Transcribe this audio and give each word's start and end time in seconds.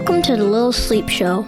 Welcome 0.00 0.22
to 0.22 0.36
the 0.36 0.44
Little 0.44 0.72
Sleep 0.72 1.10
Show, 1.10 1.40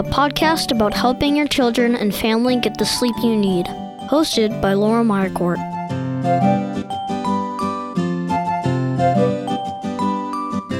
a 0.00 0.02
podcast 0.02 0.72
about 0.72 0.92
helping 0.92 1.36
your 1.36 1.46
children 1.46 1.94
and 1.94 2.12
family 2.12 2.58
get 2.58 2.76
the 2.76 2.84
sleep 2.84 3.14
you 3.22 3.36
need. 3.36 3.66
Hosted 4.10 4.60
by 4.60 4.72
Laura 4.72 5.04
Meyercourt. 5.04 5.58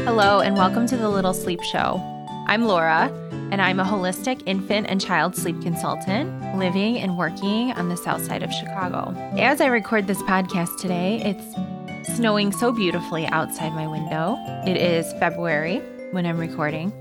Hello, 0.05 0.41
and 0.41 0.57
welcome 0.57 0.89
to 0.89 0.97
the 0.97 1.09
Little 1.09 1.33
Sleep 1.33 1.63
Show. 1.63 2.03
I'm 2.49 2.65
Laura, 2.65 3.09
and 3.53 3.63
I'm 3.63 3.79
a 3.79 3.85
holistic 3.85 4.43
infant 4.47 4.89
and 4.89 5.01
child 5.01 5.37
sleep 5.37 5.63
consultant 5.63 6.59
living 6.59 6.99
and 6.99 7.17
working 7.17 7.71
on 7.75 7.89
the 7.89 7.97
south 7.97 8.25
side 8.25 8.43
of 8.43 8.53
Chicago. 8.53 9.15
As 9.39 9.61
I 9.61 9.67
record 9.67 10.09
this 10.09 10.21
podcast 10.23 10.81
today, 10.81 11.23
it's 11.25 12.17
snowing 12.17 12.51
so 12.51 12.73
beautifully 12.73 13.25
outside 13.27 13.73
my 13.73 13.87
window. 13.87 14.37
It 14.67 14.77
is 14.77 15.13
February 15.21 15.81
when 16.11 16.27
I'm 16.27 16.39
recording, 16.39 16.93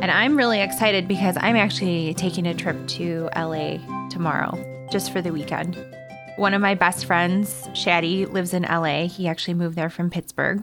and 0.00 0.12
I'm 0.12 0.36
really 0.36 0.60
excited 0.60 1.08
because 1.08 1.36
I'm 1.40 1.56
actually 1.56 2.14
taking 2.14 2.46
a 2.46 2.54
trip 2.54 2.86
to 2.88 3.28
LA 3.36 3.78
tomorrow 4.08 4.56
just 4.92 5.12
for 5.12 5.20
the 5.20 5.32
weekend. 5.32 5.76
One 6.36 6.54
of 6.54 6.62
my 6.62 6.76
best 6.76 7.04
friends, 7.04 7.66
Shaddy, 7.72 8.30
lives 8.30 8.54
in 8.54 8.62
LA. 8.62 9.08
He 9.08 9.26
actually 9.26 9.54
moved 9.54 9.76
there 9.76 9.90
from 9.90 10.08
Pittsburgh. 10.08 10.62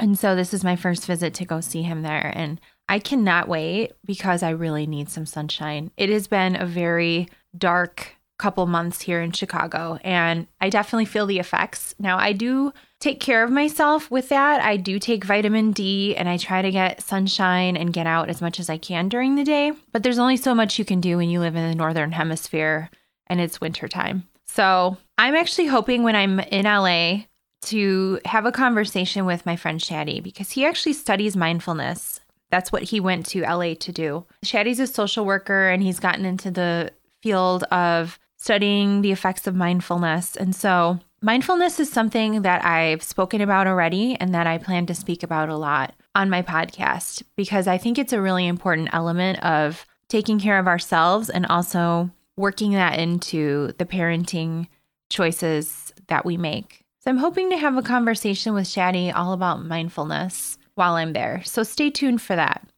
And 0.00 0.18
so 0.18 0.34
this 0.34 0.52
is 0.52 0.64
my 0.64 0.74
first 0.74 1.06
visit 1.06 1.34
to 1.34 1.44
go 1.44 1.60
see 1.60 1.82
him 1.82 2.02
there. 2.02 2.32
And 2.34 2.60
I 2.88 2.98
cannot 2.98 3.48
wait 3.48 3.92
because 4.04 4.42
I 4.42 4.50
really 4.50 4.88
need 4.88 5.08
some 5.08 5.24
sunshine. 5.24 5.92
It 5.96 6.08
has 6.08 6.26
been 6.26 6.56
a 6.56 6.66
very 6.66 7.28
dark 7.56 8.16
couple 8.38 8.66
months 8.66 9.02
here 9.02 9.20
in 9.20 9.32
Chicago, 9.32 9.98
and 10.02 10.46
I 10.60 10.68
definitely 10.70 11.04
feel 11.04 11.26
the 11.26 11.38
effects. 11.38 11.94
Now, 11.98 12.18
I 12.18 12.32
do 12.32 12.72
take 13.00 13.20
care 13.20 13.44
of 13.44 13.50
myself 13.50 14.10
with 14.10 14.30
that. 14.30 14.60
I 14.60 14.76
do 14.76 14.98
take 14.98 15.24
vitamin 15.24 15.72
D 15.72 16.16
and 16.16 16.28
I 16.28 16.38
try 16.38 16.62
to 16.62 16.70
get 16.70 17.02
sunshine 17.02 17.76
and 17.76 17.92
get 17.92 18.06
out 18.06 18.30
as 18.30 18.40
much 18.40 18.58
as 18.58 18.70
I 18.70 18.78
can 18.78 19.08
during 19.08 19.36
the 19.36 19.44
day. 19.44 19.72
But 19.92 20.02
there's 20.02 20.18
only 20.18 20.38
so 20.38 20.54
much 20.54 20.78
you 20.78 20.86
can 20.86 21.00
do 21.00 21.18
when 21.18 21.28
you 21.28 21.38
live 21.40 21.54
in 21.54 21.68
the 21.68 21.76
northern 21.76 22.12
hemisphere 22.12 22.90
and 23.26 23.40
it's 23.40 23.60
wintertime. 23.60 24.26
So 24.46 24.96
I'm 25.18 25.34
actually 25.34 25.66
hoping 25.66 26.02
when 26.02 26.16
I'm 26.16 26.40
in 26.40 26.64
LA 26.64 27.24
to 27.66 28.20
have 28.24 28.46
a 28.46 28.52
conversation 28.52 29.26
with 29.26 29.44
my 29.44 29.56
friend 29.56 29.80
Shaddy 29.80 30.22
because 30.22 30.52
he 30.52 30.64
actually 30.64 30.92
studies 30.94 31.36
mindfulness. 31.36 32.20
That's 32.50 32.72
what 32.72 32.84
he 32.84 33.00
went 33.00 33.26
to 33.26 33.42
LA 33.42 33.74
to 33.74 33.92
do. 33.92 34.24
Shaddy's 34.44 34.80
a 34.80 34.86
social 34.86 35.24
worker 35.24 35.68
and 35.68 35.82
he's 35.82 36.00
gotten 36.00 36.24
into 36.24 36.50
the 36.50 36.92
field 37.22 37.64
of 37.64 38.18
studying 38.44 39.00
the 39.00 39.10
effects 39.10 39.46
of 39.46 39.54
mindfulness. 39.54 40.36
And 40.36 40.54
so, 40.54 40.98
mindfulness 41.22 41.80
is 41.80 41.90
something 41.90 42.42
that 42.42 42.62
I've 42.62 43.02
spoken 43.02 43.40
about 43.40 43.66
already 43.66 44.16
and 44.20 44.34
that 44.34 44.46
I 44.46 44.58
plan 44.58 44.84
to 44.84 44.94
speak 44.94 45.22
about 45.22 45.48
a 45.48 45.56
lot 45.56 45.94
on 46.14 46.28
my 46.28 46.42
podcast 46.42 47.22
because 47.36 47.66
I 47.66 47.78
think 47.78 47.98
it's 47.98 48.12
a 48.12 48.20
really 48.20 48.46
important 48.46 48.90
element 48.92 49.42
of 49.42 49.86
taking 50.08 50.38
care 50.38 50.58
of 50.58 50.66
ourselves 50.66 51.30
and 51.30 51.46
also 51.46 52.10
working 52.36 52.72
that 52.72 52.98
into 52.98 53.72
the 53.78 53.86
parenting 53.86 54.66
choices 55.08 55.94
that 56.08 56.26
we 56.26 56.36
make. 56.36 56.84
So 57.00 57.10
I'm 57.10 57.16
hoping 57.16 57.48
to 57.48 57.56
have 57.56 57.78
a 57.78 57.82
conversation 57.82 58.52
with 58.52 58.66
Shadi 58.66 59.10
all 59.14 59.32
about 59.32 59.64
mindfulness 59.64 60.58
while 60.74 60.96
I'm 60.96 61.14
there. 61.14 61.40
So 61.46 61.62
stay 61.62 61.88
tuned 61.88 62.20
for 62.20 62.36
that. 62.36 62.68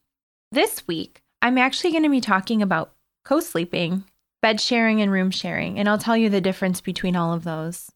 This 0.52 0.86
week, 0.86 1.22
I'm 1.42 1.58
actually 1.58 1.90
going 1.90 2.04
to 2.04 2.08
be 2.08 2.20
talking 2.20 2.62
about 2.62 2.92
co 3.24 3.40
sleeping, 3.40 4.04
bed 4.46 4.60
sharing, 4.60 5.02
and 5.02 5.10
room 5.10 5.32
sharing. 5.32 5.76
And 5.76 5.88
I'll 5.88 5.98
tell 5.98 6.16
you 6.16 6.30
the 6.30 6.40
difference 6.40 6.80
between 6.80 7.16
all 7.16 7.34
of 7.34 7.42
those. 7.42 7.90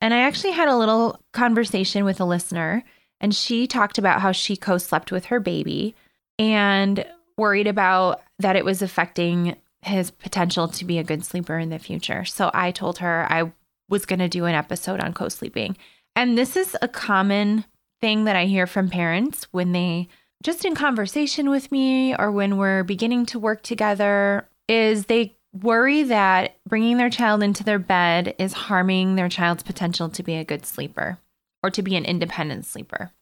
And 0.00 0.12
I 0.12 0.18
actually 0.18 0.50
had 0.50 0.68
a 0.68 0.76
little 0.76 1.18
conversation 1.32 2.04
with 2.04 2.20
a 2.20 2.26
listener, 2.26 2.84
and 3.22 3.34
she 3.34 3.66
talked 3.66 3.96
about 3.96 4.20
how 4.20 4.30
she 4.30 4.54
co 4.54 4.76
slept 4.76 5.10
with 5.10 5.24
her 5.26 5.40
baby 5.40 5.94
and 6.38 7.06
worried 7.38 7.66
about 7.66 8.20
that 8.38 8.54
it 8.54 8.66
was 8.66 8.82
affecting 8.82 9.56
his 9.80 10.10
potential 10.10 10.68
to 10.68 10.84
be 10.84 10.98
a 10.98 11.04
good 11.04 11.24
sleeper 11.24 11.58
in 11.58 11.70
the 11.70 11.78
future. 11.78 12.26
So 12.26 12.50
I 12.52 12.70
told 12.70 12.98
her 12.98 13.26
I 13.30 13.50
was 13.88 14.04
going 14.04 14.18
to 14.18 14.28
do 14.28 14.44
an 14.44 14.54
episode 14.54 15.00
on 15.00 15.14
co 15.14 15.30
sleeping. 15.30 15.74
And 16.14 16.36
this 16.36 16.54
is 16.54 16.76
a 16.82 16.88
common 16.88 17.64
thing 18.02 18.24
that 18.24 18.36
I 18.36 18.44
hear 18.44 18.66
from 18.66 18.90
parents 18.90 19.46
when 19.52 19.72
they 19.72 20.08
just 20.42 20.66
in 20.66 20.74
conversation 20.74 21.48
with 21.48 21.72
me 21.72 22.14
or 22.14 22.30
when 22.30 22.58
we're 22.58 22.84
beginning 22.84 23.24
to 23.24 23.38
work 23.38 23.62
together 23.62 24.46
is 24.68 25.06
they 25.06 25.34
worry 25.54 26.02
that 26.04 26.56
bringing 26.68 26.96
their 26.96 27.10
child 27.10 27.42
into 27.42 27.64
their 27.64 27.78
bed 27.78 28.34
is 28.38 28.52
harming 28.52 29.14
their 29.14 29.28
child's 29.28 29.62
potential 29.62 30.08
to 30.10 30.22
be 30.22 30.34
a 30.34 30.44
good 30.44 30.66
sleeper 30.66 31.18
or 31.62 31.70
to 31.70 31.82
be 31.82 31.96
an 31.96 32.04
independent 32.04 32.66
sleeper. 32.66 33.12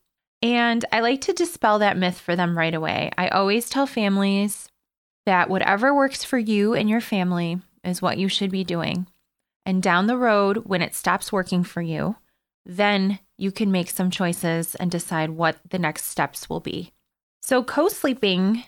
And 0.41 0.83
I 0.91 0.99
like 0.99 1.21
to 1.21 1.33
dispel 1.33 1.79
that 1.79 1.97
myth 1.97 2.19
for 2.19 2.35
them 2.35 2.57
right 2.57 2.73
away. 2.73 3.11
I 3.17 3.29
always 3.29 3.69
tell 3.69 3.85
families 3.85 4.67
that 5.25 5.49
whatever 5.49 5.93
works 5.95 6.23
for 6.23 6.37
you 6.37 6.73
and 6.73 6.89
your 6.89 6.99
family 6.99 7.61
is 7.83 8.01
what 8.01 8.17
you 8.17 8.27
should 8.27 8.51
be 8.51 8.63
doing. 8.63 9.07
And 9.65 9.81
down 9.81 10.07
the 10.07 10.17
road, 10.17 10.65
when 10.65 10.81
it 10.81 10.95
stops 10.95 11.31
working 11.31 11.63
for 11.63 11.81
you, 11.81 12.17
then 12.65 13.19
you 13.37 13.51
can 13.51 13.71
make 13.71 13.89
some 13.89 14.11
choices 14.11 14.75
and 14.75 14.91
decide 14.91 15.29
what 15.29 15.57
the 15.69 15.79
next 15.79 16.05
steps 16.05 16.49
will 16.49 16.59
be. 16.59 16.91
So, 17.41 17.63
co 17.63 17.87
sleeping 17.87 18.63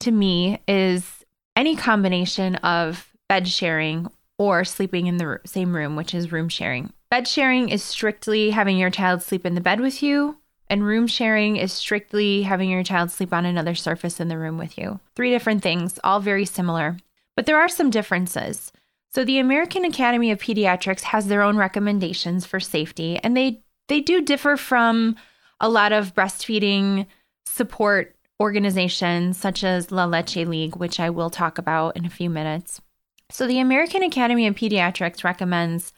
to 0.00 0.10
me 0.10 0.60
is 0.66 1.19
any 1.60 1.76
combination 1.76 2.54
of 2.56 3.12
bed 3.28 3.46
sharing 3.46 4.10
or 4.38 4.64
sleeping 4.64 5.06
in 5.06 5.18
the 5.18 5.38
same 5.44 5.76
room, 5.76 5.94
which 5.94 6.14
is 6.14 6.32
room 6.32 6.48
sharing. 6.48 6.90
Bed 7.10 7.28
sharing 7.28 7.68
is 7.68 7.82
strictly 7.82 8.48
having 8.48 8.78
your 8.78 8.88
child 8.88 9.22
sleep 9.22 9.44
in 9.44 9.54
the 9.54 9.60
bed 9.60 9.78
with 9.78 10.02
you, 10.02 10.38
and 10.68 10.86
room 10.86 11.06
sharing 11.06 11.56
is 11.56 11.70
strictly 11.70 12.44
having 12.44 12.70
your 12.70 12.82
child 12.82 13.10
sleep 13.10 13.34
on 13.34 13.44
another 13.44 13.74
surface 13.74 14.20
in 14.20 14.28
the 14.28 14.38
room 14.38 14.56
with 14.56 14.78
you. 14.78 15.00
Three 15.14 15.28
different 15.28 15.62
things, 15.62 16.00
all 16.02 16.18
very 16.18 16.46
similar. 16.46 16.96
But 17.36 17.44
there 17.44 17.60
are 17.60 17.68
some 17.68 17.90
differences. 17.90 18.72
So 19.12 19.22
the 19.22 19.38
American 19.38 19.84
Academy 19.84 20.30
of 20.30 20.40
Pediatrics 20.40 21.02
has 21.02 21.26
their 21.26 21.42
own 21.42 21.58
recommendations 21.58 22.46
for 22.46 22.58
safety 22.58 23.18
and 23.22 23.36
they 23.36 23.62
they 23.88 24.00
do 24.00 24.22
differ 24.22 24.56
from 24.56 25.16
a 25.60 25.68
lot 25.68 25.92
of 25.92 26.14
breastfeeding 26.14 27.06
support 27.44 28.16
organizations 28.40 29.36
such 29.36 29.62
as 29.62 29.92
La 29.92 30.06
Leche 30.06 30.36
League, 30.36 30.76
which 30.76 30.98
I 30.98 31.10
will 31.10 31.30
talk 31.30 31.58
about 31.58 31.96
in 31.96 32.06
a 32.06 32.10
few 32.10 32.30
minutes. 32.30 32.80
So 33.30 33.46
the 33.46 33.60
American 33.60 34.02
Academy 34.02 34.46
of 34.46 34.56
Pediatrics 34.56 35.22
recommends 35.22 35.92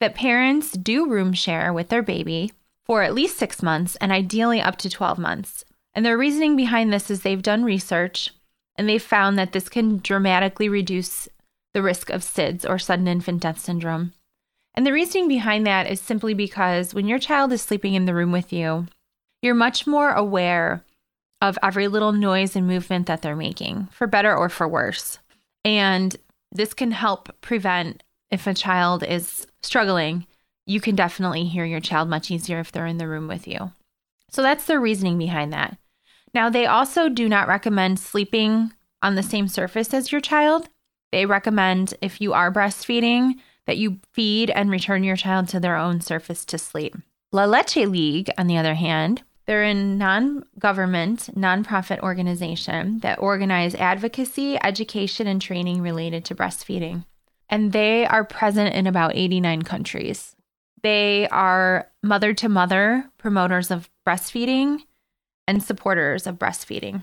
that 0.00 0.14
parents 0.14 0.72
do 0.72 1.08
room 1.08 1.32
share 1.32 1.72
with 1.72 1.90
their 1.90 2.02
baby 2.02 2.52
for 2.84 3.02
at 3.02 3.14
least 3.14 3.38
6 3.38 3.62
months 3.62 3.96
and 3.96 4.10
ideally 4.10 4.60
up 4.60 4.76
to 4.78 4.90
12 4.90 5.18
months. 5.18 5.64
And 5.94 6.04
their 6.04 6.18
reasoning 6.18 6.56
behind 6.56 6.92
this 6.92 7.10
is 7.10 7.22
they've 7.22 7.40
done 7.40 7.64
research 7.64 8.32
and 8.76 8.88
they've 8.88 9.02
found 9.02 9.38
that 9.38 9.52
this 9.52 9.68
can 9.68 9.98
dramatically 9.98 10.68
reduce 10.68 11.28
the 11.74 11.82
risk 11.82 12.10
of 12.10 12.22
SIDS 12.22 12.68
or 12.68 12.78
sudden 12.78 13.06
infant 13.06 13.42
death 13.42 13.58
syndrome. 13.58 14.12
And 14.74 14.84
the 14.84 14.92
reasoning 14.92 15.28
behind 15.28 15.66
that 15.66 15.88
is 15.88 16.00
simply 16.00 16.34
because 16.34 16.94
when 16.94 17.06
your 17.06 17.20
child 17.20 17.52
is 17.52 17.62
sleeping 17.62 17.94
in 17.94 18.06
the 18.06 18.14
room 18.14 18.32
with 18.32 18.52
you, 18.52 18.86
you're 19.42 19.54
much 19.54 19.86
more 19.86 20.10
aware 20.10 20.84
of 21.44 21.58
every 21.62 21.88
little 21.88 22.12
noise 22.12 22.56
and 22.56 22.66
movement 22.66 23.06
that 23.06 23.20
they're 23.20 23.36
making, 23.36 23.86
for 23.92 24.06
better 24.06 24.34
or 24.34 24.48
for 24.48 24.66
worse. 24.66 25.18
And 25.62 26.16
this 26.50 26.72
can 26.72 26.90
help 26.90 27.38
prevent 27.42 28.02
if 28.30 28.46
a 28.46 28.54
child 28.54 29.02
is 29.02 29.46
struggling, 29.62 30.26
you 30.66 30.80
can 30.80 30.96
definitely 30.96 31.44
hear 31.44 31.66
your 31.66 31.80
child 31.80 32.08
much 32.08 32.30
easier 32.30 32.60
if 32.60 32.72
they're 32.72 32.86
in 32.86 32.96
the 32.96 33.06
room 33.06 33.28
with 33.28 33.46
you. 33.46 33.72
So 34.30 34.40
that's 34.40 34.64
the 34.64 34.80
reasoning 34.80 35.18
behind 35.18 35.52
that. 35.52 35.76
Now, 36.32 36.48
they 36.48 36.64
also 36.64 37.10
do 37.10 37.28
not 37.28 37.46
recommend 37.46 38.00
sleeping 38.00 38.72
on 39.02 39.14
the 39.14 39.22
same 39.22 39.46
surface 39.46 39.92
as 39.92 40.10
your 40.10 40.22
child. 40.22 40.70
They 41.12 41.26
recommend 41.26 41.92
if 42.00 42.22
you 42.22 42.32
are 42.32 42.50
breastfeeding 42.50 43.34
that 43.66 43.76
you 43.76 44.00
feed 44.14 44.48
and 44.48 44.70
return 44.70 45.04
your 45.04 45.16
child 45.16 45.48
to 45.48 45.60
their 45.60 45.76
own 45.76 46.00
surface 46.00 46.46
to 46.46 46.56
sleep. 46.56 46.96
La 47.32 47.44
Leche 47.44 47.76
League, 47.76 48.30
on 48.38 48.46
the 48.46 48.56
other 48.56 48.74
hand, 48.74 49.22
they're 49.46 49.64
a 49.64 49.74
non 49.74 50.44
government, 50.58 51.30
nonprofit 51.36 52.00
organization 52.00 53.00
that 53.00 53.18
organize 53.18 53.74
advocacy, 53.74 54.58
education, 54.62 55.26
and 55.26 55.40
training 55.40 55.82
related 55.82 56.24
to 56.26 56.34
breastfeeding. 56.34 57.04
And 57.50 57.72
they 57.72 58.06
are 58.06 58.24
present 58.24 58.74
in 58.74 58.86
about 58.86 59.14
89 59.14 59.62
countries. 59.62 60.34
They 60.82 61.28
are 61.28 61.90
mother 62.02 62.32
to 62.34 62.48
mother 62.48 63.10
promoters 63.18 63.70
of 63.70 63.90
breastfeeding 64.06 64.80
and 65.46 65.62
supporters 65.62 66.26
of 66.26 66.38
breastfeeding. 66.38 67.02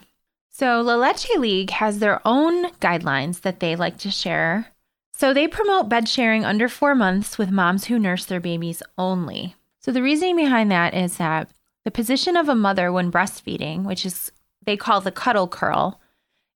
So, 0.50 0.82
La 0.82 0.96
Leche 0.96 1.38
League 1.38 1.70
has 1.72 2.00
their 2.00 2.22
own 2.26 2.72
guidelines 2.74 3.42
that 3.42 3.60
they 3.60 3.76
like 3.76 3.98
to 4.00 4.12
share. 4.12 4.68
So, 5.16 5.34
they 5.34 5.48
promote 5.48 5.90
bed 5.90 6.10
sharing 6.10 6.44
under 6.44 6.68
four 6.68 6.94
months 6.94 7.38
with 7.38 7.52
moms 7.52 7.86
who 7.86 7.98
nurse 7.98 8.26
their 8.26 8.40
babies 8.40 8.84
only. 8.98 9.56
So, 9.80 9.92
the 9.92 10.04
reasoning 10.04 10.36
behind 10.36 10.70
that 10.72 10.94
is 10.94 11.18
that 11.18 11.50
the 11.86 11.92
position 11.92 12.36
of 12.36 12.50
a 12.50 12.56
mother 12.56 12.92
when 12.92 13.12
breastfeeding, 13.12 13.84
which 13.84 14.06
is 14.06 14.32
they 14.66 14.78
call 14.78 15.02
the 15.02 15.12
cuddle 15.12 15.48
curl, 15.48 16.00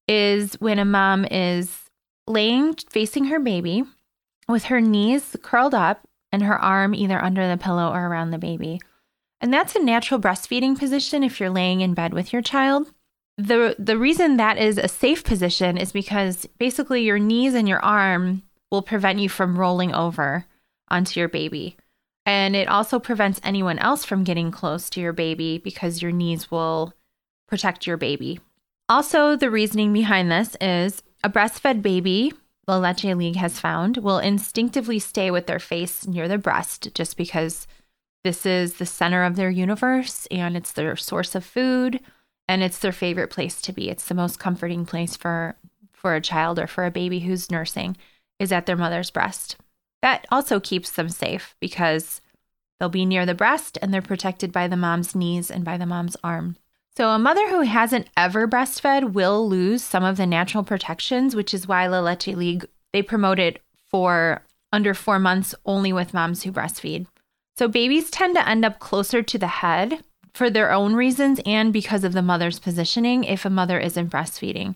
is 0.08 0.54
when 0.56 0.80
a 0.80 0.86
mom 0.86 1.26
is 1.26 1.90
laying 2.28 2.76
facing 2.90 3.26
her 3.26 3.40
baby 3.40 3.84
with 4.48 4.66
her 4.66 4.82
knees 4.82 5.36
curled 5.42 5.74
up 5.74 6.08
and 6.32 6.44
her 6.44 6.60
arm 6.60 6.94
either 6.94 7.24
under 7.24 7.48
the 7.48 7.58
pillow 7.58 7.92
or 7.92 8.08
around 8.08 8.32
the 8.32 8.38
baby. 8.38 8.80
And 9.42 9.54
that's 9.54 9.76
a 9.76 9.84
natural 9.84 10.20
breastfeeding 10.20 10.78
position 10.78 11.24
if 11.24 11.40
you're 11.40 11.50
laying 11.50 11.82
in 11.82 11.94
bed 11.94 12.14
with 12.14 12.34
your 12.34 12.42
child. 12.42 12.92
the 13.38 13.76
the 13.78 13.98
reason 13.98 14.38
that 14.38 14.58
is 14.58 14.78
a 14.78 14.88
safe 14.88 15.24
position 15.24 15.78
is 15.78 15.92
because 15.92 16.46
basically 16.58 17.04
your 17.04 17.20
knees 17.20 17.54
and 17.54 17.68
your 17.68 17.84
arm 17.84 18.44
will 18.72 18.82
prevent 18.82 19.20
you 19.20 19.30
from 19.30 19.60
rolling 19.60 19.94
over 19.94 20.46
onto 20.90 21.20
your 21.20 21.30
baby. 21.30 21.76
And 22.26 22.56
it 22.56 22.68
also 22.68 23.00
prevents 23.00 23.40
anyone 23.44 23.78
else 23.80 24.04
from 24.04 24.24
getting 24.24 24.52
close 24.52 24.90
to 24.92 25.02
your 25.02 25.14
baby 25.14 25.60
because 25.60 26.02
your 26.02 26.12
knees 26.12 26.50
will 26.50 26.94
protect 27.48 27.86
your 27.86 27.98
baby. 27.98 28.40
Also, 28.90 29.36
the 29.36 29.52
reasoning 29.52 29.94
behind 29.94 30.32
this 30.32 30.56
is 30.60 31.04
a 31.24 31.30
breastfed 31.30 31.82
baby, 31.82 32.34
the 32.66 32.74
La 32.74 32.90
Leche 32.90 33.16
League 33.16 33.36
has 33.36 33.60
found, 33.60 33.98
will 33.98 34.20
instinctively 34.20 35.00
stay 35.00 35.30
with 35.30 35.48
their 35.48 35.60
face 35.60 36.08
near 36.08 36.28
the 36.28 36.38
breast 36.38 36.94
just 36.94 37.18
because 37.18 37.68
this 38.24 38.46
is 38.46 38.76
the 38.76 38.86
center 38.86 39.24
of 39.24 39.36
their 39.36 39.52
universe 39.52 40.28
and 40.32 40.58
it's 40.58 40.72
their 40.72 40.96
source 40.96 41.36
of 41.36 41.46
food 41.46 42.00
and 42.48 42.64
it's 42.64 42.80
their 42.80 42.92
favorite 42.92 43.30
place 43.30 43.62
to 43.62 43.74
be. 43.74 43.90
It's 43.90 44.08
the 44.08 44.16
most 44.16 44.40
comforting 44.40 44.86
place 44.86 45.16
for 45.16 45.56
for 45.94 46.16
a 46.16 46.22
child 46.22 46.60
or 46.60 46.68
for 46.68 46.86
a 46.86 46.92
baby 46.92 47.22
who's 47.22 47.50
nursing 47.50 47.98
is 48.40 48.52
at 48.52 48.68
their 48.68 48.76
mother's 48.76 49.10
breast. 49.10 49.58
That 50.06 50.28
also 50.30 50.60
keeps 50.60 50.92
them 50.92 51.10
safe 51.10 51.56
because 51.60 52.22
they'll 52.80 52.90
be 52.90 53.08
near 53.08 53.26
the 53.26 53.34
breast 53.34 53.80
and 53.82 53.92
they're 53.92 54.04
protected 54.04 54.52
by 54.52 54.68
the 54.68 54.78
mom's 54.78 55.16
knees 55.16 55.50
and 55.50 55.66
by 55.66 55.80
the 55.80 55.88
mom's 55.88 56.16
arm. 56.24 56.58
So, 56.96 57.10
a 57.10 57.18
mother 57.18 57.50
who 57.50 57.62
hasn't 57.62 58.12
ever 58.16 58.48
breastfed 58.48 59.14
will 59.14 59.50
lose 59.50 59.84
some 59.84 60.04
of 60.04 60.18
the 60.18 60.28
natural 60.28 60.64
protections, 60.64 61.36
which 61.36 61.56
is 61.56 61.68
why 61.68 61.88
La 61.88 62.02
Leche 62.02 62.28
League 62.28 62.68
they 62.94 63.02
promote 63.02 63.40
it 63.40 63.64
for 63.90 64.44
under 64.72 64.94
four 64.94 65.18
months 65.18 65.56
only 65.66 65.92
with 65.92 66.14
moms 66.14 66.44
who 66.44 66.52
breastfeed. 66.52 67.08
So, 67.58 67.68
babies 67.68 68.12
tend 68.12 68.36
to 68.36 68.48
end 68.48 68.64
up 68.64 68.78
closer 68.78 69.24
to 69.24 69.38
the 69.40 69.48
head 69.48 70.04
for 70.36 70.52
their 70.52 70.72
own 70.72 70.94
reasons 70.94 71.42
and 71.48 71.74
because 71.74 72.04
of 72.04 72.14
the 72.14 72.22
mother's 72.22 72.60
positioning 72.60 73.24
if 73.24 73.44
a 73.44 73.50
mother 73.50 73.80
isn't 73.80 74.12
breastfeeding. 74.12 74.76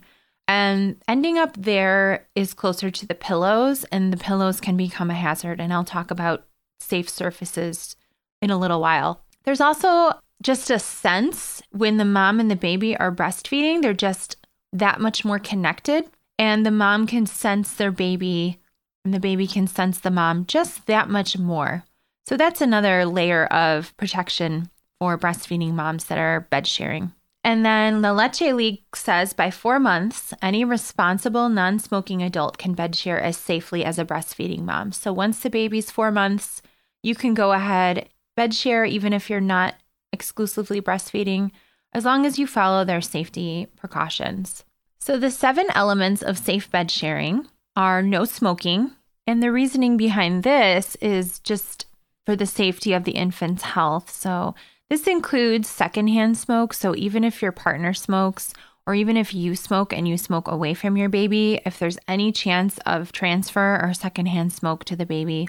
And 0.49 0.95
ending 1.07 1.37
up 1.37 1.55
there 1.55 2.25
is 2.33 2.55
closer 2.55 2.89
to 2.89 3.05
the 3.05 3.13
pillows, 3.13 3.83
and 3.91 4.11
the 4.11 4.17
pillows 4.17 4.59
can 4.59 4.75
become 4.75 5.11
a 5.11 5.13
hazard. 5.13 5.61
And 5.61 5.71
I'll 5.71 5.83
talk 5.83 6.09
about 6.09 6.47
safe 6.79 7.07
surfaces 7.07 7.95
in 8.41 8.49
a 8.49 8.57
little 8.57 8.81
while. 8.81 9.21
There's 9.43 9.61
also 9.61 10.11
just 10.41 10.71
a 10.71 10.79
sense 10.79 11.61
when 11.69 11.97
the 11.97 12.05
mom 12.05 12.39
and 12.39 12.49
the 12.49 12.55
baby 12.55 12.97
are 12.97 13.11
breastfeeding, 13.11 13.83
they're 13.83 13.93
just 13.93 14.37
that 14.73 14.99
much 14.99 15.23
more 15.23 15.37
connected. 15.37 16.05
And 16.39 16.65
the 16.65 16.71
mom 16.71 17.05
can 17.05 17.27
sense 17.27 17.75
their 17.75 17.91
baby, 17.91 18.57
and 19.05 19.13
the 19.13 19.19
baby 19.19 19.45
can 19.45 19.67
sense 19.67 19.99
the 19.99 20.09
mom 20.09 20.47
just 20.47 20.87
that 20.87 21.09
much 21.09 21.37
more. 21.37 21.83
So 22.25 22.37
that's 22.37 22.61
another 22.61 23.05
layer 23.05 23.45
of 23.45 23.95
protection 23.97 24.71
for 24.99 25.15
breastfeeding 25.15 25.73
moms 25.73 26.05
that 26.05 26.17
are 26.17 26.47
bed 26.49 26.65
sharing. 26.65 27.11
And 27.43 27.65
then 27.65 28.01
La 28.01 28.11
Leche 28.11 28.53
League 28.53 28.83
says 28.93 29.33
by 29.33 29.49
four 29.49 29.79
months, 29.79 30.33
any 30.41 30.65
responsible 30.65 31.47
non 31.49 31.79
smoking 31.79 32.21
adult 32.21 32.57
can 32.57 32.73
bed 32.73 32.95
share 32.95 33.19
as 33.19 33.37
safely 33.37 33.85
as 33.85 33.97
a 33.97 34.05
breastfeeding 34.05 34.61
mom. 34.61 34.91
So 34.91 35.13
once 35.13 35.39
the 35.39 35.49
baby's 35.49 35.89
four 35.89 36.11
months, 36.11 36.61
you 37.01 37.15
can 37.15 37.33
go 37.33 37.53
ahead, 37.53 38.09
bed 38.35 38.53
share, 38.53 38.83
even 38.83 39.13
if 39.13 39.29
you're 39.29 39.39
not 39.39 39.75
exclusively 40.11 40.81
breastfeeding, 40.81 41.51
as 41.93 42.05
long 42.05 42.25
as 42.25 42.37
you 42.37 42.45
follow 42.45 42.83
their 42.83 43.01
safety 43.01 43.67
precautions. 43.77 44.65
So 44.99 45.17
the 45.17 45.31
seven 45.31 45.67
elements 45.73 46.21
of 46.21 46.37
safe 46.37 46.69
bed 46.69 46.91
sharing 46.91 47.47
are 47.75 48.01
no 48.01 48.25
smoking. 48.25 48.91
And 49.25 49.41
the 49.41 49.51
reasoning 49.51 49.95
behind 49.95 50.43
this 50.43 50.95
is 50.95 51.39
just 51.39 51.85
for 52.25 52.35
the 52.35 52.45
safety 52.45 52.93
of 52.93 53.05
the 53.05 53.13
infant's 53.13 53.63
health. 53.63 54.09
So 54.09 54.55
this 54.89 55.05
includes 55.07 55.69
secondhand 55.69 56.37
smoke. 56.37 56.73
So 56.73 56.95
even 56.95 57.23
if 57.23 57.41
your 57.41 57.51
partner 57.51 57.93
smokes, 57.93 58.53
or 58.87 58.95
even 58.95 59.17
if 59.17 59.35
you 59.35 59.55
smoke 59.55 59.93
and 59.93 60.07
you 60.07 60.17
smoke 60.17 60.47
away 60.47 60.73
from 60.73 60.97
your 60.97 61.09
baby, 61.09 61.61
if 61.63 61.77
there's 61.77 61.99
any 62.07 62.31
chance 62.31 62.79
of 62.87 63.11
transfer 63.11 63.79
or 63.83 63.93
secondhand 63.93 64.51
smoke 64.51 64.83
to 64.85 64.95
the 64.95 65.05
baby, 65.05 65.47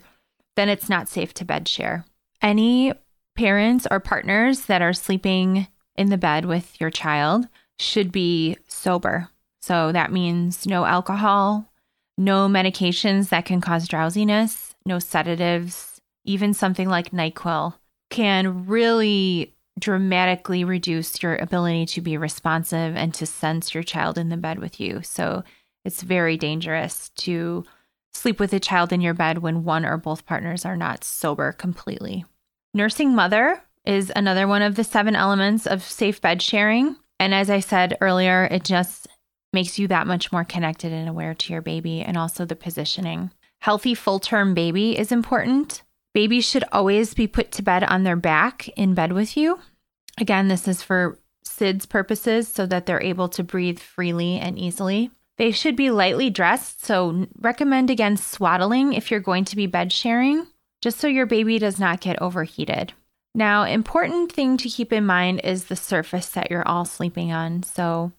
then 0.57 0.69
it's 0.69 0.91
not 0.91 1.09
safe 1.09 1.33
to 1.33 1.45
bed 1.45 1.67
share. 1.67 2.05
Any 2.43 2.93
parents 3.35 3.87
or 3.91 3.99
partners 3.99 4.67
that 4.67 4.83
are 4.83 4.93
sleeping 4.93 5.69
in 5.97 6.11
the 6.11 6.19
bed 6.19 6.45
with 6.45 6.79
your 6.79 6.91
child 6.91 7.49
should 7.79 8.13
be 8.13 8.59
sober. 8.69 9.31
So 9.63 9.91
that 9.93 10.13
means 10.13 10.67
no 10.67 10.85
alcohol, 10.85 11.73
no 12.19 12.47
medications 12.47 13.31
that 13.31 13.47
can 13.47 13.63
cause 13.63 13.89
drowsiness, 13.89 14.75
no 14.85 14.99
sedatives, 14.99 16.03
even 16.27 16.53
something 16.53 16.91
like 16.91 17.11
NyQuil 17.11 17.75
can 18.11 18.67
really 18.67 19.55
dramatically 19.79 20.65
reduce 20.65 21.23
your 21.23 21.37
ability 21.37 21.87
to 21.87 22.01
be 22.01 22.17
responsive 22.17 22.95
and 22.97 23.15
to 23.15 23.25
sense 23.25 23.73
your 23.73 23.83
child 23.83 24.19
in 24.19 24.29
the 24.29 24.37
bed 24.37 24.59
with 24.59 24.79
you. 24.79 25.01
So 25.03 25.43
it's 25.85 26.03
very 26.03 26.37
dangerous 26.37 27.09
to 27.19 27.65
sleep 28.13 28.39
with 28.39 28.53
a 28.53 28.61
child 28.61 28.93
in 28.93 29.01
your 29.01 29.15
bed 29.15 29.39
when 29.39 29.65
one 29.65 29.87
or 29.87 29.97
both 29.97 30.27
partners 30.27 30.65
are 30.65 30.77
not 30.77 31.05
sober 31.05 31.53
completely. 31.53 32.25
Nursing 32.75 33.15
mother 33.15 33.63
is 33.87 34.13
another 34.15 34.47
one 34.47 34.63
of 34.63 34.75
the 34.75 34.85
seven 34.85 35.17
elements 35.17 35.67
of 35.67 35.83
safe 35.83 36.21
bed 36.21 36.43
sharing. 36.43 36.97
And 37.19 37.35
as 37.35 37.49
I 37.49 37.61
said 37.61 37.97
earlier, 38.01 38.47
it 38.51 38.65
just 38.65 39.09
makes 39.53 39.79
you 39.79 39.89
that 39.89 40.07
much 40.07 40.31
more 40.31 40.45
connected 40.45 40.93
and 40.93 41.09
aware 41.09 41.35
to 41.35 41.53
your 41.53 41.63
baby 41.63 42.03
and 42.03 42.17
also 42.17 42.45
the 42.45 42.57
positioning. 42.57 43.31
Healthy 43.61 43.95
full 43.95 44.19
term 44.19 44.55
baby 44.55 44.99
is 44.99 45.13
important. 45.13 45.83
Babies 46.13 46.45
should 46.45 46.65
always 46.73 47.15
be 47.15 47.27
put 47.27 47.53
to 47.53 47.63
bed 47.63 47.85
on 47.85 48.03
their 48.03 48.17
back 48.17 48.69
in 48.71 48.95
bed 48.95 49.13
with 49.13 49.37
you. 49.37 49.61
Again, 50.19 50.49
this 50.49 50.67
is 50.67 50.83
for 50.83 51.19
SIDS 51.45 51.89
purposes 51.89 52.49
so 52.49 52.67
that 52.67 52.87
they're 52.87 53.03
able 53.03 53.29
to 53.31 53.45
breathe 53.45 53.79
freely 53.79 54.37
and 54.37 54.59
easily. 54.59 55.11
They 55.39 55.53
should 55.53 55.77
be 55.77 55.91
lightly 55.91 56.29
dressed, 56.29 56.85
so 56.85 57.27
recommend 57.39 57.91
against 57.91 58.31
swaddling 58.31 58.93
if 58.93 59.11
you're 59.11 59.21
going 59.21 59.45
to 59.47 59.57
be 59.57 59.67
bed 59.67 59.93
sharing, 59.93 60.47
just 60.83 60.99
so 60.99 61.07
your 61.07 61.27
baby 61.27 61.59
does 61.59 61.79
not 61.79 62.01
get 62.01 62.21
overheated. 62.21 62.93
Now, 63.35 63.63
important 63.63 64.33
thing 64.33 64.57
to 64.59 64.69
keep 64.69 64.93
in 64.93 65.07
mind 65.07 65.41
is 65.45 65.67
the 65.67 65.77
surface 65.77 66.29
that 66.31 66.51
you're 66.51 66.67
all 66.67 66.85
sleeping 66.85 67.33
on. 67.33 67.63
So, 67.63 68.13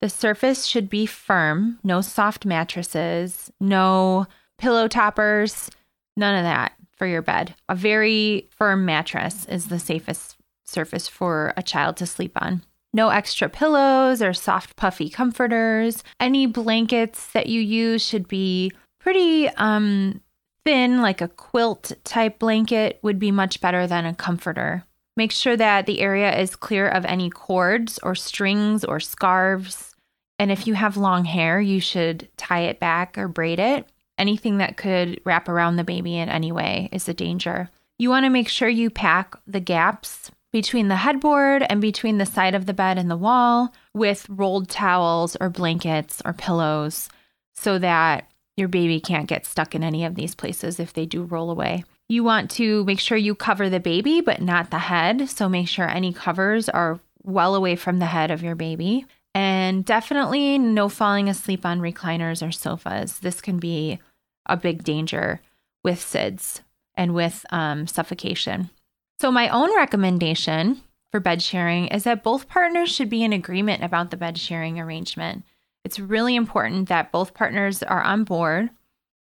the 0.00 0.08
surface 0.08 0.64
should 0.64 0.88
be 0.88 1.06
firm, 1.06 1.78
no 1.84 2.00
soft 2.00 2.46
mattresses, 2.46 3.52
no 3.60 4.26
pillow 4.56 4.88
toppers, 4.88 5.70
none 6.16 6.36
of 6.36 6.44
that 6.44 6.72
for 6.98 7.06
your 7.06 7.22
bed. 7.22 7.54
A 7.68 7.74
very 7.74 8.48
firm 8.50 8.84
mattress 8.84 9.46
is 9.46 9.66
the 9.66 9.78
safest 9.78 10.36
surface 10.64 11.08
for 11.08 11.54
a 11.56 11.62
child 11.62 11.96
to 11.98 12.06
sleep 12.06 12.32
on. 12.40 12.62
No 12.92 13.10
extra 13.10 13.48
pillows 13.48 14.22
or 14.22 14.32
soft, 14.32 14.76
puffy 14.76 15.08
comforters. 15.08 16.02
Any 16.18 16.46
blankets 16.46 17.32
that 17.32 17.46
you 17.46 17.60
use 17.60 18.04
should 18.04 18.28
be 18.28 18.72
pretty 18.98 19.48
um, 19.50 20.20
thin, 20.64 21.00
like 21.00 21.20
a 21.20 21.28
quilt 21.28 21.92
type 22.04 22.38
blanket, 22.38 22.98
would 23.02 23.18
be 23.18 23.30
much 23.30 23.60
better 23.60 23.86
than 23.86 24.06
a 24.06 24.14
comforter. 24.14 24.84
Make 25.16 25.32
sure 25.32 25.56
that 25.56 25.86
the 25.86 26.00
area 26.00 26.36
is 26.38 26.56
clear 26.56 26.88
of 26.88 27.04
any 27.04 27.28
cords 27.28 27.98
or 28.02 28.14
strings 28.14 28.84
or 28.84 29.00
scarves. 29.00 29.94
And 30.38 30.52
if 30.52 30.66
you 30.66 30.74
have 30.74 30.96
long 30.96 31.24
hair, 31.24 31.60
you 31.60 31.80
should 31.80 32.28
tie 32.36 32.60
it 32.60 32.78
back 32.78 33.18
or 33.18 33.28
braid 33.28 33.58
it. 33.58 33.88
Anything 34.18 34.58
that 34.58 34.76
could 34.76 35.20
wrap 35.24 35.48
around 35.48 35.76
the 35.76 35.84
baby 35.84 36.16
in 36.16 36.28
any 36.28 36.52
way 36.52 36.88
is 36.92 37.08
a 37.08 37.14
danger. 37.14 37.70
You 37.98 38.10
want 38.10 38.24
to 38.24 38.30
make 38.30 38.48
sure 38.48 38.68
you 38.68 38.90
pack 38.90 39.34
the 39.46 39.60
gaps 39.60 40.30
between 40.52 40.88
the 40.88 40.96
headboard 40.96 41.64
and 41.68 41.80
between 41.80 42.18
the 42.18 42.26
side 42.26 42.54
of 42.54 42.66
the 42.66 42.74
bed 42.74 42.98
and 42.98 43.10
the 43.10 43.16
wall 43.16 43.72
with 43.94 44.26
rolled 44.28 44.68
towels 44.68 45.36
or 45.40 45.50
blankets 45.50 46.22
or 46.24 46.32
pillows 46.32 47.08
so 47.54 47.78
that 47.78 48.30
your 48.56 48.68
baby 48.68 49.00
can't 49.00 49.28
get 49.28 49.46
stuck 49.46 49.74
in 49.74 49.84
any 49.84 50.04
of 50.04 50.14
these 50.14 50.34
places 50.34 50.80
if 50.80 50.92
they 50.92 51.06
do 51.06 51.22
roll 51.22 51.50
away. 51.50 51.84
You 52.08 52.24
want 52.24 52.50
to 52.52 52.84
make 52.84 53.00
sure 53.00 53.18
you 53.18 53.34
cover 53.34 53.68
the 53.68 53.80
baby, 53.80 54.20
but 54.20 54.40
not 54.40 54.70
the 54.70 54.78
head. 54.78 55.28
So 55.28 55.48
make 55.48 55.68
sure 55.68 55.88
any 55.88 56.12
covers 56.12 56.68
are 56.68 57.00
well 57.22 57.54
away 57.54 57.76
from 57.76 57.98
the 57.98 58.06
head 58.06 58.30
of 58.30 58.42
your 58.42 58.54
baby. 58.54 59.06
And 59.34 59.84
definitely 59.84 60.58
no 60.58 60.88
falling 60.88 61.28
asleep 61.28 61.66
on 61.66 61.80
recliners 61.80 62.46
or 62.46 62.50
sofas. 62.50 63.18
This 63.18 63.40
can 63.40 63.58
be 63.58 63.98
a 64.48 64.56
big 64.56 64.84
danger 64.84 65.40
with 65.84 65.98
SIDS 65.98 66.60
and 66.94 67.14
with 67.14 67.46
um, 67.50 67.86
suffocation. 67.86 68.70
So, 69.20 69.30
my 69.30 69.48
own 69.48 69.74
recommendation 69.74 70.82
for 71.10 71.20
bed 71.20 71.42
sharing 71.42 71.88
is 71.88 72.04
that 72.04 72.22
both 72.22 72.48
partners 72.48 72.90
should 72.90 73.08
be 73.08 73.24
in 73.24 73.32
agreement 73.32 73.82
about 73.82 74.10
the 74.10 74.16
bed 74.16 74.38
sharing 74.38 74.78
arrangement. 74.78 75.44
It's 75.84 75.98
really 75.98 76.36
important 76.36 76.88
that 76.88 77.12
both 77.12 77.34
partners 77.34 77.82
are 77.82 78.02
on 78.02 78.24
board. 78.24 78.70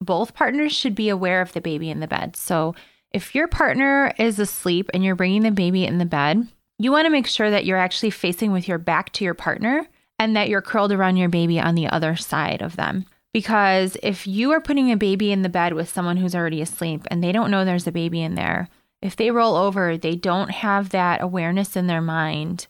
Both 0.00 0.34
partners 0.34 0.72
should 0.72 0.94
be 0.94 1.08
aware 1.08 1.40
of 1.40 1.52
the 1.52 1.60
baby 1.60 1.90
in 1.90 2.00
the 2.00 2.08
bed. 2.08 2.36
So, 2.36 2.74
if 3.12 3.34
your 3.34 3.46
partner 3.46 4.12
is 4.18 4.38
asleep 4.38 4.90
and 4.92 5.04
you're 5.04 5.14
bringing 5.14 5.42
the 5.42 5.50
baby 5.50 5.84
in 5.84 5.98
the 5.98 6.04
bed, 6.04 6.48
you 6.78 6.90
want 6.90 7.06
to 7.06 7.10
make 7.10 7.28
sure 7.28 7.50
that 7.50 7.64
you're 7.64 7.78
actually 7.78 8.10
facing 8.10 8.50
with 8.50 8.66
your 8.66 8.78
back 8.78 9.12
to 9.12 9.24
your 9.24 9.34
partner 9.34 9.86
and 10.18 10.36
that 10.36 10.48
you're 10.48 10.62
curled 10.62 10.90
around 10.90 11.16
your 11.16 11.28
baby 11.28 11.60
on 11.60 11.76
the 11.76 11.88
other 11.88 12.16
side 12.16 12.62
of 12.62 12.76
them. 12.76 13.04
Because 13.34 13.96
if 14.00 14.28
you 14.28 14.52
are 14.52 14.60
putting 14.60 14.92
a 14.92 14.96
baby 14.96 15.32
in 15.32 15.42
the 15.42 15.48
bed 15.48 15.72
with 15.72 15.88
someone 15.88 16.16
who's 16.16 16.36
already 16.36 16.62
asleep 16.62 17.02
and 17.08 17.22
they 17.22 17.32
don't 17.32 17.50
know 17.50 17.64
there's 17.64 17.88
a 17.88 17.92
baby 17.92 18.22
in 18.22 18.36
there, 18.36 18.68
if 19.02 19.16
they 19.16 19.32
roll 19.32 19.56
over, 19.56 19.98
they 19.98 20.14
don't 20.14 20.52
have 20.52 20.90
that 20.90 21.20
awareness 21.20 21.76
in 21.76 21.88
their 21.88 22.00
mind 22.00 22.68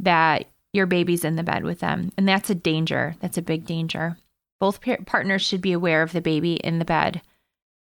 that 0.00 0.46
your 0.72 0.86
baby's 0.86 1.26
in 1.26 1.36
the 1.36 1.42
bed 1.42 1.62
with 1.62 1.80
them. 1.80 2.10
And 2.16 2.26
that's 2.26 2.48
a 2.48 2.54
danger. 2.54 3.16
That's 3.20 3.36
a 3.36 3.42
big 3.42 3.66
danger. 3.66 4.16
Both 4.58 4.80
par- 4.80 4.98
partners 5.04 5.42
should 5.42 5.60
be 5.60 5.72
aware 5.72 6.00
of 6.00 6.12
the 6.12 6.22
baby 6.22 6.54
in 6.54 6.78
the 6.78 6.86
bed 6.86 7.20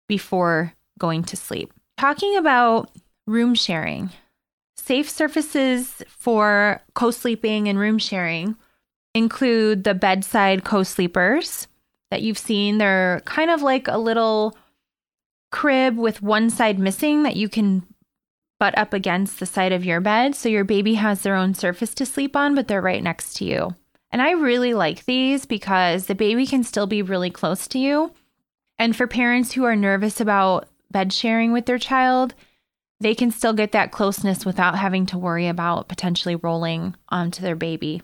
before 0.07 0.75
going 0.99 1.25
to 1.25 1.39
sleep. 1.39 1.73
Talking 1.97 2.37
about 2.37 2.91
room 3.27 3.55
sharing, 3.55 4.11
safe 4.77 5.09
surfaces 5.09 6.03
for 6.07 6.83
co 6.93 7.11
sleeping 7.11 7.67
and 7.67 7.79
room 7.79 7.97
sharing 7.97 8.57
include 9.15 9.85
the 9.85 9.95
bedside 9.95 10.65
co 10.65 10.83
sleepers 10.83 11.67
that 12.15 12.23
you've 12.23 12.39
seen. 12.39 12.79
They're 12.79 13.21
kind 13.25 13.51
of 13.51 13.61
like 13.61 13.89
a 13.89 13.99
little 13.99 14.57
crib 15.51 15.99
with 15.99 16.23
one 16.23 16.49
side 16.49 16.79
missing 16.79 17.25
that 17.25 17.35
you 17.35 17.49
can 17.49 17.85
butt 18.61 18.79
up 18.79 18.93
against 18.93 19.41
the 19.41 19.47
side 19.47 19.73
of 19.73 19.85
your 19.85 20.01
bed. 20.01 20.37
So 20.37 20.49
your 20.49 20.63
baby 20.63 20.95
has 20.95 21.23
their 21.23 21.35
own 21.35 21.55
surface 21.55 21.93
to 21.95 22.07
sleep 22.07 22.37
on, 22.37 22.55
but 22.55 22.69
they're 22.69 22.81
right 22.81 23.03
next 23.03 23.35
to 23.39 23.45
you. 23.45 23.75
And 24.13 24.23
I 24.23 24.31
really 24.31 24.75
like 24.75 25.07
these 25.07 25.45
because 25.45 26.07
the 26.07 26.15
baby 26.15 26.47
can 26.47 26.63
still 26.63 26.87
be 26.87 27.03
really 27.03 27.31
close 27.31 27.67
to 27.67 27.81
you. 27.81 28.13
And 28.79 28.95
for 28.95 29.09
parents 29.09 29.53
who 29.53 29.65
are 29.65 29.75
nervous 29.75 30.21
about 30.21 30.69
bed 30.89 31.13
sharing 31.13 31.53
with 31.53 31.67
their 31.67 31.79
child, 31.79 32.33
they 33.01 33.17
can 33.17 33.33
still 33.33 33.53
get 33.53 33.73
that 33.73 33.91
closeness 33.91 34.47
without 34.47 34.79
having 34.79 35.05
to 35.07 35.19
worry 35.19 35.49
about 35.49 35.89
potentially 35.89 36.37
rolling 36.37 36.95
onto 37.09 37.43
their 37.43 37.57
baby. 37.57 38.03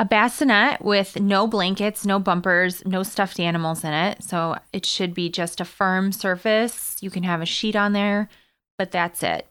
A 0.00 0.04
bassinet 0.06 0.80
with 0.80 1.20
no 1.20 1.46
blankets, 1.46 2.06
no 2.06 2.18
bumpers, 2.18 2.82
no 2.86 3.02
stuffed 3.02 3.38
animals 3.38 3.84
in 3.84 3.92
it. 3.92 4.22
So 4.22 4.56
it 4.72 4.86
should 4.86 5.12
be 5.12 5.28
just 5.28 5.60
a 5.60 5.64
firm 5.66 6.10
surface. 6.10 6.96
You 7.02 7.10
can 7.10 7.22
have 7.24 7.42
a 7.42 7.46
sheet 7.46 7.76
on 7.76 7.92
there, 7.92 8.30
but 8.78 8.92
that's 8.92 9.22
it. 9.22 9.46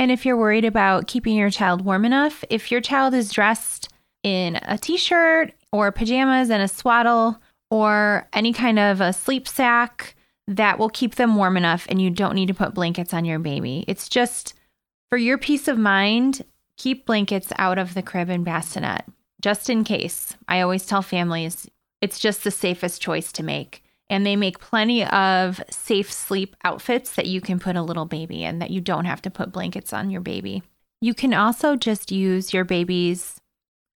And 0.00 0.10
if 0.10 0.26
you're 0.26 0.36
worried 0.36 0.64
about 0.64 1.06
keeping 1.06 1.36
your 1.36 1.50
child 1.50 1.84
warm 1.84 2.04
enough, 2.04 2.42
if 2.50 2.72
your 2.72 2.80
child 2.80 3.14
is 3.14 3.30
dressed 3.30 3.88
in 4.24 4.58
a 4.62 4.76
t 4.76 4.96
shirt 4.96 5.52
or 5.70 5.92
pajamas 5.92 6.50
and 6.50 6.64
a 6.64 6.66
swaddle 6.66 7.40
or 7.70 8.28
any 8.32 8.52
kind 8.52 8.80
of 8.80 9.00
a 9.00 9.12
sleep 9.12 9.46
sack, 9.46 10.16
that 10.48 10.80
will 10.80 10.90
keep 10.90 11.14
them 11.14 11.36
warm 11.36 11.56
enough 11.56 11.86
and 11.88 12.02
you 12.02 12.10
don't 12.10 12.34
need 12.34 12.48
to 12.48 12.54
put 12.54 12.74
blankets 12.74 13.14
on 13.14 13.24
your 13.24 13.38
baby. 13.38 13.84
It's 13.86 14.08
just 14.08 14.54
for 15.10 15.16
your 15.16 15.38
peace 15.38 15.68
of 15.68 15.78
mind, 15.78 16.44
keep 16.76 17.06
blankets 17.06 17.52
out 17.56 17.78
of 17.78 17.94
the 17.94 18.02
crib 18.02 18.28
and 18.28 18.44
bassinet 18.44 19.04
just 19.40 19.68
in 19.70 19.84
case. 19.84 20.36
I 20.48 20.60
always 20.60 20.86
tell 20.86 21.02
families 21.02 21.68
it's 22.00 22.18
just 22.18 22.44
the 22.44 22.50
safest 22.50 23.00
choice 23.00 23.32
to 23.32 23.42
make. 23.42 23.82
And 24.08 24.24
they 24.24 24.36
make 24.36 24.60
plenty 24.60 25.04
of 25.04 25.60
safe 25.70 26.12
sleep 26.12 26.54
outfits 26.62 27.14
that 27.16 27.26
you 27.26 27.40
can 27.40 27.58
put 27.58 27.74
a 27.74 27.82
little 27.82 28.04
baby 28.04 28.44
in 28.44 28.60
that 28.60 28.70
you 28.70 28.80
don't 28.80 29.04
have 29.04 29.20
to 29.22 29.30
put 29.30 29.52
blankets 29.52 29.92
on 29.92 30.10
your 30.10 30.20
baby. 30.20 30.62
You 31.00 31.12
can 31.12 31.34
also 31.34 31.74
just 31.74 32.12
use 32.12 32.54
your 32.54 32.64
baby's 32.64 33.40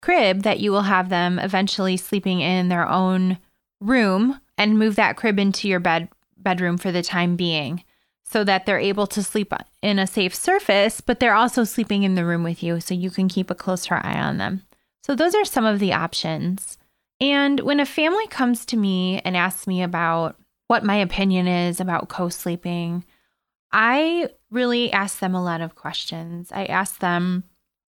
crib 0.02 0.42
that 0.42 0.60
you 0.60 0.72
will 0.72 0.82
have 0.82 1.10
them 1.10 1.38
eventually 1.38 1.96
sleeping 1.96 2.40
in 2.40 2.68
their 2.68 2.88
own 2.88 3.38
room 3.80 4.40
and 4.58 4.78
move 4.78 4.96
that 4.96 5.16
crib 5.16 5.38
into 5.38 5.68
your 5.68 5.80
bed 5.80 6.08
bedroom 6.36 6.78
for 6.78 6.90
the 6.90 7.02
time 7.02 7.36
being 7.36 7.84
so 8.24 8.44
that 8.44 8.64
they're 8.64 8.78
able 8.78 9.06
to 9.08 9.22
sleep 9.22 9.52
in 9.82 9.98
a 9.98 10.06
safe 10.06 10.34
surface, 10.34 11.00
but 11.00 11.18
they're 11.18 11.34
also 11.34 11.64
sleeping 11.64 12.04
in 12.04 12.14
the 12.14 12.24
room 12.24 12.44
with 12.44 12.62
you 12.62 12.80
so 12.80 12.94
you 12.94 13.10
can 13.10 13.28
keep 13.28 13.50
a 13.50 13.54
closer 13.54 13.94
eye 13.94 14.20
on 14.20 14.38
them. 14.38 14.62
So, 15.02 15.14
those 15.14 15.34
are 15.34 15.44
some 15.44 15.64
of 15.64 15.78
the 15.78 15.92
options. 15.92 16.78
And 17.20 17.60
when 17.60 17.80
a 17.80 17.86
family 17.86 18.26
comes 18.28 18.64
to 18.66 18.76
me 18.76 19.20
and 19.24 19.36
asks 19.36 19.66
me 19.66 19.82
about 19.82 20.36
what 20.68 20.84
my 20.84 20.96
opinion 20.96 21.46
is 21.46 21.80
about 21.80 22.08
co 22.08 22.28
sleeping, 22.28 23.04
I 23.72 24.28
really 24.50 24.92
ask 24.92 25.18
them 25.18 25.34
a 25.34 25.42
lot 25.42 25.60
of 25.60 25.74
questions. 25.74 26.50
I 26.52 26.64
ask 26.66 26.98
them 26.98 27.44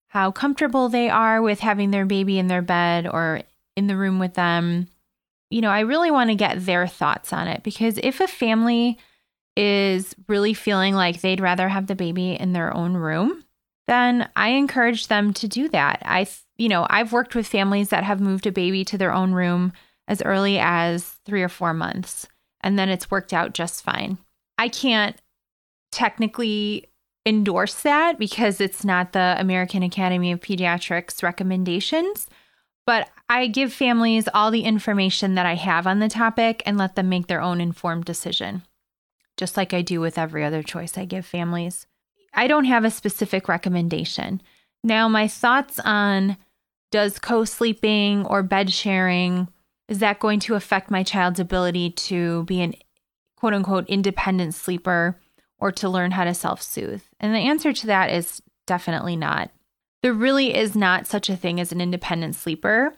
how 0.07 0.31
comfortable 0.31 0.89
they 0.89 1.09
are 1.09 1.41
with 1.41 1.59
having 1.59 1.91
their 1.91 2.05
baby 2.05 2.39
in 2.39 2.47
their 2.47 2.61
bed 2.61 3.07
or 3.07 3.41
in 3.75 3.87
the 3.87 3.95
room 3.95 4.19
with 4.19 4.33
them. 4.33 4.87
You 5.49 5.61
know, 5.61 5.69
I 5.69 5.81
really 5.81 6.11
want 6.11 6.29
to 6.29 6.35
get 6.35 6.65
their 6.65 6.87
thoughts 6.87 7.31
on 7.31 7.47
it 7.47 7.63
because 7.63 7.99
if 8.01 8.19
a 8.19 8.27
family 8.27 8.97
is 9.55 10.15
really 10.27 10.53
feeling 10.53 10.95
like 10.95 11.21
they'd 11.21 11.41
rather 11.41 11.69
have 11.69 11.87
the 11.87 11.95
baby 11.95 12.33
in 12.33 12.53
their 12.53 12.75
own 12.75 12.95
room, 12.95 13.43
then 13.87 14.29
I 14.35 14.49
encourage 14.49 15.07
them 15.07 15.33
to 15.33 15.47
do 15.47 15.69
that. 15.69 16.01
I, 16.03 16.27
you 16.59 16.67
know, 16.67 16.85
I've 16.89 17.13
worked 17.13 17.35
with 17.35 17.47
families 17.47 17.89
that 17.89 18.03
have 18.03 18.19
moved 18.19 18.45
a 18.45 18.51
baby 18.51 18.83
to 18.85 18.97
their 18.97 19.13
own 19.13 19.31
room 19.31 19.71
as 20.07 20.21
early 20.21 20.59
as 20.59 21.17
three 21.25 21.41
or 21.41 21.49
four 21.49 21.73
months, 21.73 22.27
and 22.61 22.77
then 22.77 22.89
it's 22.89 23.09
worked 23.09 23.33
out 23.33 23.53
just 23.53 23.83
fine. 23.83 24.17
I 24.57 24.67
can't 24.67 25.15
technically 25.91 26.89
endorse 27.25 27.81
that 27.83 28.19
because 28.19 28.59
it's 28.59 28.83
not 28.83 29.13
the 29.13 29.35
American 29.39 29.83
Academy 29.83 30.33
of 30.33 30.41
Pediatrics 30.41 31.23
recommendations, 31.23 32.27
but 32.85 33.09
I 33.29 33.47
give 33.47 33.71
families 33.71 34.27
all 34.33 34.51
the 34.51 34.63
information 34.63 35.35
that 35.35 35.45
I 35.45 35.55
have 35.55 35.87
on 35.87 35.99
the 35.99 36.09
topic 36.09 36.61
and 36.65 36.77
let 36.77 36.95
them 36.95 37.07
make 37.07 37.27
their 37.27 37.41
own 37.41 37.61
informed 37.61 38.05
decision, 38.05 38.63
just 39.37 39.55
like 39.55 39.73
I 39.73 39.81
do 39.81 40.01
with 40.01 40.17
every 40.17 40.43
other 40.43 40.63
choice 40.63 40.97
I 40.97 41.05
give 41.05 41.25
families. 41.25 41.87
I 42.33 42.47
don't 42.47 42.65
have 42.65 42.83
a 42.83 42.91
specific 42.91 43.47
recommendation. 43.47 44.41
Now, 44.83 45.07
my 45.07 45.27
thoughts 45.27 45.79
on 45.79 46.37
does 46.91 47.19
co 47.19 47.45
sleeping 47.45 48.25
or 48.25 48.43
bed 48.43 48.71
sharing, 48.71 49.47
is 49.87 49.99
that 49.99 50.19
going 50.19 50.39
to 50.41 50.55
affect 50.55 50.91
my 50.91 51.03
child's 51.03 51.39
ability 51.39 51.91
to 51.91 52.43
be 52.43 52.61
an 52.61 52.73
quote 53.35 53.53
unquote 53.53 53.87
independent 53.87 54.53
sleeper 54.53 55.19
or 55.59 55.71
to 55.71 55.89
learn 55.89 56.11
how 56.11 56.23
to 56.23 56.33
self 56.33 56.61
soothe? 56.61 57.03
And 57.19 57.33
the 57.33 57.39
answer 57.39 57.73
to 57.73 57.87
that 57.87 58.11
is 58.11 58.41
definitely 58.67 59.15
not. 59.15 59.51
There 60.01 60.13
really 60.13 60.55
is 60.55 60.75
not 60.75 61.07
such 61.07 61.29
a 61.29 61.35
thing 61.35 61.59
as 61.59 61.71
an 61.71 61.81
independent 61.81 62.35
sleeper. 62.35 62.93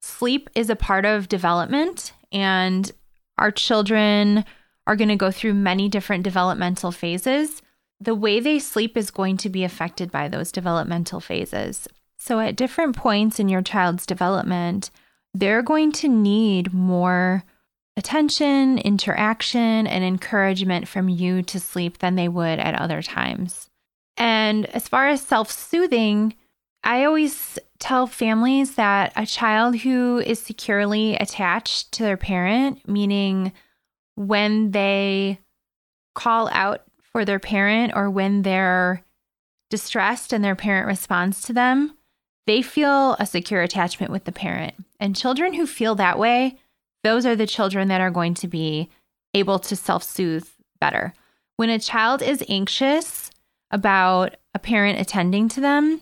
Sleep 0.00 0.50
is 0.54 0.68
a 0.68 0.76
part 0.76 1.04
of 1.04 1.28
development, 1.28 2.12
and 2.30 2.90
our 3.38 3.50
children 3.50 4.44
are 4.86 4.96
going 4.96 5.08
to 5.08 5.16
go 5.16 5.30
through 5.30 5.54
many 5.54 5.88
different 5.88 6.24
developmental 6.24 6.90
phases 6.90 7.62
the 8.02 8.14
way 8.14 8.40
they 8.40 8.58
sleep 8.58 8.96
is 8.96 9.10
going 9.10 9.36
to 9.38 9.48
be 9.48 9.62
affected 9.62 10.10
by 10.10 10.28
those 10.28 10.50
developmental 10.50 11.20
phases. 11.20 11.86
So, 12.24 12.38
at 12.38 12.54
different 12.54 12.94
points 12.94 13.40
in 13.40 13.48
your 13.48 13.62
child's 13.62 14.06
development, 14.06 14.92
they're 15.34 15.60
going 15.60 15.90
to 15.90 16.08
need 16.08 16.72
more 16.72 17.42
attention, 17.96 18.78
interaction, 18.78 19.88
and 19.88 20.04
encouragement 20.04 20.86
from 20.86 21.08
you 21.08 21.42
to 21.42 21.58
sleep 21.58 21.98
than 21.98 22.14
they 22.14 22.28
would 22.28 22.60
at 22.60 22.80
other 22.80 23.02
times. 23.02 23.68
And 24.16 24.66
as 24.66 24.86
far 24.86 25.08
as 25.08 25.20
self 25.20 25.50
soothing, 25.50 26.36
I 26.84 27.02
always 27.06 27.58
tell 27.80 28.06
families 28.06 28.76
that 28.76 29.12
a 29.16 29.26
child 29.26 29.78
who 29.78 30.18
is 30.18 30.40
securely 30.40 31.16
attached 31.16 31.90
to 31.94 32.04
their 32.04 32.16
parent, 32.16 32.88
meaning 32.88 33.52
when 34.14 34.70
they 34.70 35.40
call 36.14 36.48
out 36.52 36.84
for 37.00 37.24
their 37.24 37.40
parent 37.40 37.94
or 37.96 38.08
when 38.08 38.42
they're 38.42 39.02
distressed 39.70 40.32
and 40.32 40.44
their 40.44 40.54
parent 40.54 40.86
responds 40.86 41.42
to 41.42 41.52
them, 41.52 41.96
they 42.46 42.62
feel 42.62 43.14
a 43.14 43.26
secure 43.26 43.62
attachment 43.62 44.10
with 44.10 44.24
the 44.24 44.32
parent. 44.32 44.74
And 44.98 45.16
children 45.16 45.54
who 45.54 45.66
feel 45.66 45.94
that 45.96 46.18
way, 46.18 46.58
those 47.04 47.26
are 47.26 47.36
the 47.36 47.46
children 47.46 47.88
that 47.88 48.00
are 48.00 48.10
going 48.10 48.34
to 48.34 48.48
be 48.48 48.88
able 49.34 49.58
to 49.60 49.76
self 49.76 50.02
soothe 50.02 50.48
better. 50.80 51.14
When 51.56 51.70
a 51.70 51.78
child 51.78 52.22
is 52.22 52.44
anxious 52.48 53.30
about 53.70 54.36
a 54.54 54.58
parent 54.58 55.00
attending 55.00 55.48
to 55.50 55.60
them, 55.60 56.00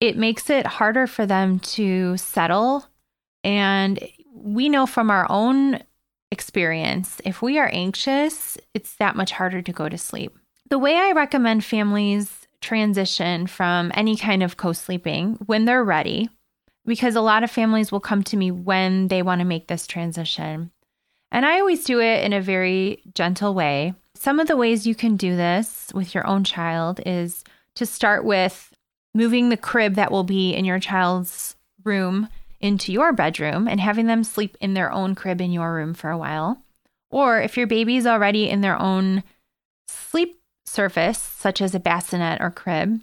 it 0.00 0.16
makes 0.16 0.50
it 0.50 0.66
harder 0.66 1.06
for 1.06 1.26
them 1.26 1.60
to 1.60 2.16
settle. 2.16 2.86
And 3.44 4.00
we 4.34 4.68
know 4.68 4.86
from 4.86 5.10
our 5.10 5.26
own 5.30 5.80
experience, 6.30 7.20
if 7.24 7.42
we 7.42 7.58
are 7.58 7.70
anxious, 7.72 8.58
it's 8.74 8.94
that 8.96 9.16
much 9.16 9.32
harder 9.32 9.62
to 9.62 9.72
go 9.72 9.88
to 9.88 9.98
sleep. 9.98 10.36
The 10.70 10.78
way 10.78 10.96
I 10.96 11.12
recommend 11.12 11.64
families 11.64 12.41
transition 12.62 13.46
from 13.46 13.92
any 13.94 14.16
kind 14.16 14.42
of 14.42 14.56
co 14.56 14.72
sleeping 14.72 15.34
when 15.46 15.64
they're 15.64 15.84
ready, 15.84 16.30
because 16.86 17.14
a 17.14 17.20
lot 17.20 17.44
of 17.44 17.50
families 17.50 17.92
will 17.92 18.00
come 18.00 18.22
to 18.24 18.36
me 18.36 18.50
when 18.50 19.08
they 19.08 19.22
want 19.22 19.40
to 19.40 19.44
make 19.46 19.68
this 19.68 19.86
transition. 19.86 20.70
And 21.30 21.46
I 21.46 21.58
always 21.58 21.84
do 21.84 22.00
it 22.00 22.24
in 22.24 22.32
a 22.32 22.40
very 22.40 23.02
gentle 23.14 23.54
way. 23.54 23.94
Some 24.14 24.38
of 24.38 24.48
the 24.48 24.56
ways 24.56 24.86
you 24.86 24.94
can 24.94 25.16
do 25.16 25.34
this 25.34 25.90
with 25.94 26.14
your 26.14 26.26
own 26.26 26.44
child 26.44 27.00
is 27.06 27.42
to 27.76 27.86
start 27.86 28.24
with 28.24 28.72
moving 29.14 29.48
the 29.48 29.56
crib 29.56 29.94
that 29.94 30.12
will 30.12 30.24
be 30.24 30.54
in 30.54 30.64
your 30.64 30.78
child's 30.78 31.56
room 31.84 32.28
into 32.60 32.92
your 32.92 33.12
bedroom 33.12 33.66
and 33.66 33.80
having 33.80 34.06
them 34.06 34.22
sleep 34.22 34.56
in 34.60 34.74
their 34.74 34.92
own 34.92 35.14
crib 35.14 35.40
in 35.40 35.52
your 35.52 35.74
room 35.74 35.94
for 35.94 36.10
a 36.10 36.18
while. 36.18 36.62
Or 37.10 37.40
if 37.40 37.56
your 37.56 37.66
baby's 37.66 38.06
already 38.06 38.48
in 38.48 38.60
their 38.60 38.80
own 38.80 39.24
sleep 39.88 40.41
surface, 40.66 41.18
such 41.18 41.60
as 41.60 41.74
a 41.74 41.80
bassinet 41.80 42.40
or 42.40 42.50
crib, 42.50 43.00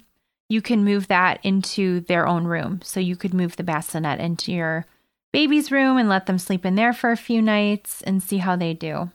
you 0.48 0.60
can 0.60 0.84
move 0.84 1.08
that 1.08 1.38
into 1.44 2.00
their 2.00 2.26
own 2.26 2.44
room. 2.44 2.80
So 2.82 3.00
you 3.00 3.16
could 3.16 3.34
move 3.34 3.56
the 3.56 3.62
bassinet 3.62 4.18
into 4.18 4.52
your 4.52 4.86
baby's 5.32 5.70
room 5.70 5.96
and 5.96 6.08
let 6.08 6.26
them 6.26 6.38
sleep 6.38 6.66
in 6.66 6.74
there 6.74 6.92
for 6.92 7.12
a 7.12 7.16
few 7.16 7.40
nights 7.40 8.02
and 8.02 8.22
see 8.22 8.38
how 8.38 8.56
they 8.56 8.74
do. 8.74 9.10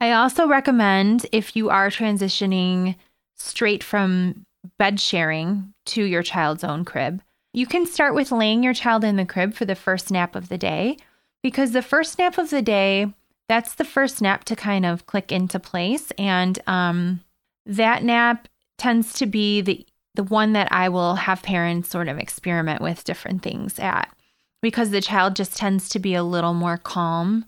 I 0.00 0.12
also 0.12 0.46
recommend 0.46 1.26
if 1.32 1.56
you 1.56 1.70
are 1.70 1.88
transitioning 1.88 2.96
straight 3.34 3.82
from 3.82 4.44
bed 4.76 5.00
sharing 5.00 5.72
to 5.86 6.04
your 6.04 6.22
child's 6.22 6.64
own 6.64 6.84
crib, 6.84 7.22
You 7.56 7.66
can 7.66 7.86
start 7.86 8.16
with 8.16 8.32
laying 8.32 8.64
your 8.64 8.74
child 8.74 9.04
in 9.04 9.14
the 9.14 9.24
crib 9.24 9.54
for 9.54 9.64
the 9.64 9.76
first 9.76 10.10
nap 10.10 10.34
of 10.34 10.48
the 10.48 10.58
day 10.58 10.96
because 11.40 11.70
the 11.70 11.82
first 11.82 12.18
nap 12.18 12.36
of 12.36 12.50
the 12.50 12.62
day, 12.62 13.14
that's 13.48 13.76
the 13.76 13.84
first 13.84 14.20
nap 14.20 14.42
to 14.46 14.56
kind 14.56 14.84
of 14.84 15.06
click 15.06 15.30
into 15.30 15.60
place. 15.60 16.10
And 16.18 16.58
um, 16.66 17.20
that 17.66 18.02
nap 18.02 18.48
tends 18.78 19.12
to 19.14 19.26
be 19.26 19.60
the 19.60 19.86
the 20.14 20.24
one 20.24 20.52
that 20.52 20.70
I 20.70 20.88
will 20.88 21.16
have 21.16 21.42
parents 21.42 21.88
sort 21.88 22.08
of 22.08 22.18
experiment 22.18 22.80
with 22.80 23.04
different 23.04 23.42
things 23.42 23.78
at 23.80 24.14
because 24.62 24.90
the 24.90 25.00
child 25.00 25.36
just 25.36 25.56
tends 25.56 25.88
to 25.90 25.98
be 25.98 26.14
a 26.14 26.22
little 26.22 26.54
more 26.54 26.78
calm 26.78 27.44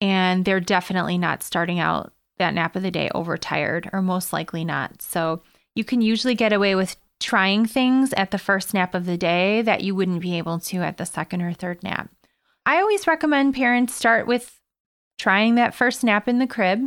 and 0.00 0.44
they're 0.44 0.60
definitely 0.60 1.16
not 1.16 1.42
starting 1.42 1.78
out 1.78 2.12
that 2.38 2.54
nap 2.54 2.76
of 2.76 2.82
the 2.82 2.90
day 2.90 3.08
overtired 3.14 3.88
or 3.92 4.02
most 4.02 4.32
likely 4.32 4.64
not. 4.64 5.00
So 5.00 5.42
you 5.74 5.84
can 5.84 6.00
usually 6.00 6.34
get 6.34 6.52
away 6.52 6.74
with 6.74 6.96
trying 7.20 7.66
things 7.66 8.12
at 8.14 8.30
the 8.30 8.38
first 8.38 8.74
nap 8.74 8.94
of 8.94 9.06
the 9.06 9.16
day 9.16 9.62
that 9.62 9.82
you 9.82 9.94
wouldn't 9.94 10.20
be 10.20 10.38
able 10.38 10.58
to 10.60 10.78
at 10.78 10.98
the 10.98 11.06
second 11.06 11.42
or 11.42 11.52
third 11.52 11.82
nap. 11.82 12.10
I 12.66 12.80
always 12.80 13.06
recommend 13.06 13.54
parents 13.54 13.94
start 13.94 14.26
with 14.26 14.60
trying 15.18 15.54
that 15.56 15.74
first 15.74 16.04
nap 16.04 16.28
in 16.28 16.38
the 16.38 16.46
crib 16.46 16.80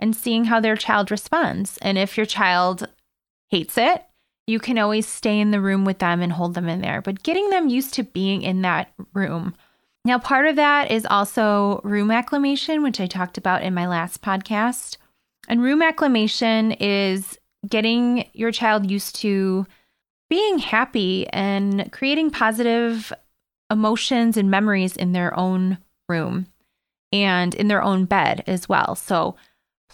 and 0.00 0.14
seeing 0.14 0.44
how 0.44 0.60
their 0.60 0.76
child 0.76 1.10
responds. 1.10 1.78
And 1.78 1.96
if 1.98 2.16
your 2.16 2.26
child 2.26 2.88
hates 3.50 3.78
it, 3.78 4.04
you 4.46 4.58
can 4.58 4.78
always 4.78 5.06
stay 5.06 5.40
in 5.40 5.50
the 5.50 5.60
room 5.60 5.84
with 5.84 6.00
them 6.00 6.20
and 6.20 6.32
hold 6.32 6.54
them 6.54 6.68
in 6.68 6.80
there. 6.80 7.00
But 7.00 7.22
getting 7.22 7.50
them 7.50 7.68
used 7.68 7.94
to 7.94 8.02
being 8.02 8.42
in 8.42 8.62
that 8.62 8.92
room. 9.14 9.54
Now, 10.04 10.18
part 10.18 10.46
of 10.46 10.56
that 10.56 10.90
is 10.90 11.06
also 11.06 11.80
room 11.82 12.10
acclimation, 12.10 12.82
which 12.82 13.00
I 13.00 13.06
talked 13.06 13.38
about 13.38 13.62
in 13.62 13.72
my 13.72 13.86
last 13.86 14.20
podcast. 14.20 14.98
And 15.48 15.62
room 15.62 15.80
acclimation 15.80 16.72
is 16.72 17.38
getting 17.66 18.28
your 18.34 18.52
child 18.52 18.90
used 18.90 19.16
to 19.16 19.66
being 20.28 20.58
happy 20.58 21.26
and 21.28 21.90
creating 21.92 22.30
positive 22.30 23.12
emotions 23.70 24.36
and 24.36 24.50
memories 24.50 24.96
in 24.96 25.12
their 25.12 25.38
own 25.38 25.78
room 26.08 26.46
and 27.12 27.54
in 27.54 27.68
their 27.68 27.82
own 27.82 28.04
bed 28.04 28.44
as 28.46 28.68
well. 28.68 28.94
So, 28.94 29.36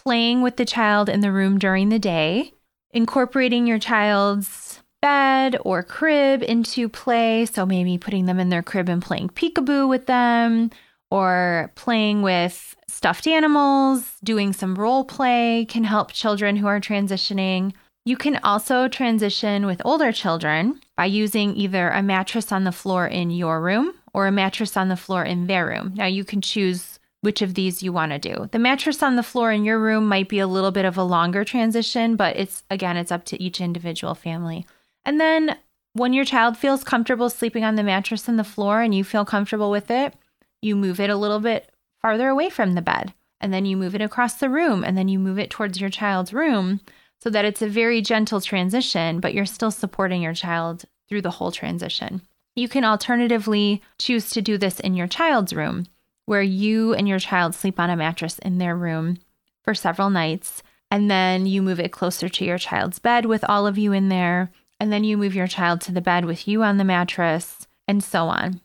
playing 0.03 0.41
with 0.41 0.57
the 0.57 0.65
child 0.65 1.09
in 1.09 1.21
the 1.21 1.31
room 1.31 1.59
during 1.59 1.89
the 1.89 1.99
day, 1.99 2.53
incorporating 2.91 3.67
your 3.67 3.79
child's 3.79 4.81
bed 5.01 5.57
or 5.65 5.83
crib 5.83 6.43
into 6.43 6.87
play. 6.89 7.45
So, 7.45 7.65
maybe 7.65 7.97
putting 7.97 8.25
them 8.25 8.39
in 8.39 8.49
their 8.49 8.63
crib 8.63 8.89
and 8.89 9.01
playing 9.01 9.29
peekaboo 9.29 9.89
with 9.89 10.05
them, 10.05 10.69
or 11.09 11.71
playing 11.75 12.21
with 12.21 12.75
stuffed 12.87 13.27
animals, 13.27 14.13
doing 14.23 14.53
some 14.53 14.75
role 14.75 15.03
play 15.03 15.65
can 15.69 15.83
help 15.83 16.11
children 16.11 16.55
who 16.55 16.67
are 16.67 16.79
transitioning. 16.79 17.73
You 18.05 18.15
can 18.15 18.39
also 18.43 18.87
transition 18.87 19.65
with 19.65 19.81
older 19.85 20.11
children 20.11 20.79
by 20.95 21.05
using 21.05 21.55
either 21.55 21.89
a 21.89 22.01
mattress 22.01 22.51
on 22.51 22.63
the 22.63 22.71
floor 22.71 23.05
in 23.05 23.29
your 23.29 23.61
room 23.61 23.93
or 24.13 24.25
a 24.25 24.31
mattress 24.31 24.75
on 24.77 24.87
the 24.87 24.95
floor 24.95 25.23
in 25.23 25.47
their 25.47 25.67
room. 25.67 25.93
Now, 25.95 26.07
you 26.07 26.23
can 26.23 26.41
choose 26.41 26.99
which 27.21 27.41
of 27.41 27.53
these 27.53 27.81
you 27.81 27.93
want 27.93 28.11
to 28.11 28.19
do. 28.19 28.49
The 28.51 28.59
mattress 28.59 29.01
on 29.01 29.15
the 29.15 29.23
floor 29.23 29.51
in 29.51 29.63
your 29.63 29.79
room 29.79 30.07
might 30.07 30.27
be 30.27 30.39
a 30.39 30.47
little 30.47 30.71
bit 30.71 30.85
of 30.85 30.97
a 30.97 31.03
longer 31.03 31.43
transition, 31.43 32.15
but 32.15 32.35
it's 32.35 32.63
again, 32.69 32.97
it's 32.97 33.11
up 33.11 33.25
to 33.25 33.41
each 33.41 33.61
individual 33.61 34.15
family. 34.15 34.65
And 35.05 35.19
then 35.19 35.57
when 35.93 36.13
your 36.13 36.25
child 36.25 36.57
feels 36.57 36.83
comfortable 36.83 37.29
sleeping 37.29 37.63
on 37.63 37.75
the 37.75 37.83
mattress 37.83 38.27
on 38.27 38.37
the 38.37 38.43
floor 38.43 38.81
and 38.81 38.93
you 38.93 39.03
feel 39.03 39.25
comfortable 39.25 39.71
with 39.71 39.91
it, 39.91 40.13
you 40.61 40.75
move 40.75 40.99
it 40.99 41.09
a 41.09 41.15
little 41.15 41.39
bit 41.39 41.71
farther 42.01 42.29
away 42.29 42.49
from 42.49 42.73
the 42.73 42.81
bed. 42.81 43.13
And 43.39 43.53
then 43.53 43.65
you 43.65 43.75
move 43.75 43.95
it 43.95 44.01
across 44.01 44.35
the 44.35 44.49
room 44.49 44.83
and 44.83 44.97
then 44.97 45.07
you 45.07 45.17
move 45.19 45.39
it 45.39 45.49
towards 45.49 45.81
your 45.81 45.89
child's 45.89 46.33
room 46.33 46.79
so 47.19 47.29
that 47.29 47.45
it's 47.45 47.61
a 47.61 47.67
very 47.67 48.01
gentle 48.01 48.41
transition, 48.41 49.19
but 49.19 49.33
you're 49.33 49.45
still 49.45 49.71
supporting 49.71 50.21
your 50.21 50.33
child 50.33 50.85
through 51.07 51.21
the 51.21 51.31
whole 51.31 51.51
transition. 51.51 52.21
You 52.55 52.67
can 52.67 52.83
alternatively 52.83 53.81
choose 53.97 54.29
to 54.31 54.41
do 54.41 54.57
this 54.57 54.79
in 54.79 54.93
your 54.93 55.07
child's 55.07 55.53
room, 55.53 55.85
where 56.31 56.41
you 56.41 56.93
and 56.93 57.09
your 57.09 57.19
child 57.19 57.53
sleep 57.53 57.77
on 57.77 57.89
a 57.89 57.95
mattress 57.97 58.39
in 58.39 58.57
their 58.57 58.73
room 58.73 59.17
for 59.65 59.75
several 59.75 60.09
nights, 60.09 60.63
and 60.89 61.11
then 61.11 61.45
you 61.45 61.61
move 61.61 61.77
it 61.77 61.91
closer 61.91 62.29
to 62.29 62.45
your 62.45 62.57
child's 62.57 62.99
bed 62.99 63.25
with 63.25 63.43
all 63.49 63.67
of 63.67 63.77
you 63.77 63.91
in 63.91 64.07
there, 64.07 64.49
and 64.79 64.93
then 64.93 65.03
you 65.03 65.17
move 65.17 65.35
your 65.35 65.45
child 65.45 65.81
to 65.81 65.91
the 65.91 65.99
bed 65.99 66.23
with 66.23 66.47
you 66.47 66.63
on 66.63 66.77
the 66.77 66.85
mattress, 66.85 67.67
and 67.85 68.01
so 68.01 68.27
on. 68.27 68.61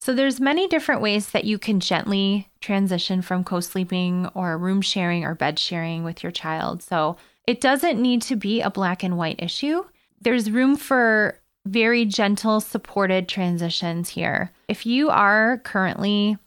So 0.00 0.14
there's 0.14 0.38
many 0.38 0.68
different 0.68 1.02
ways 1.02 1.30
that 1.30 1.42
you 1.42 1.58
can 1.58 1.80
gently 1.80 2.50
transition 2.60 3.20
from 3.20 3.42
co-sleeping 3.42 4.28
or 4.32 4.56
room 4.56 4.80
sharing 4.80 5.24
or 5.24 5.34
bed 5.34 5.58
sharing 5.58 6.04
with 6.04 6.22
your 6.22 6.30
child. 6.30 6.84
So 6.84 7.16
it 7.48 7.60
doesn't 7.60 8.00
need 8.00 8.22
to 8.22 8.36
be 8.36 8.60
a 8.60 8.70
black 8.70 9.02
and 9.02 9.18
white 9.18 9.42
issue. 9.42 9.82
There's 10.20 10.52
room 10.52 10.76
for 10.76 11.40
very 11.66 12.04
gentle, 12.04 12.60
supported 12.60 13.28
transitions 13.28 14.10
here. 14.10 14.52
If 14.68 14.86
you 14.86 15.10
are 15.10 15.58
currently 15.64 16.38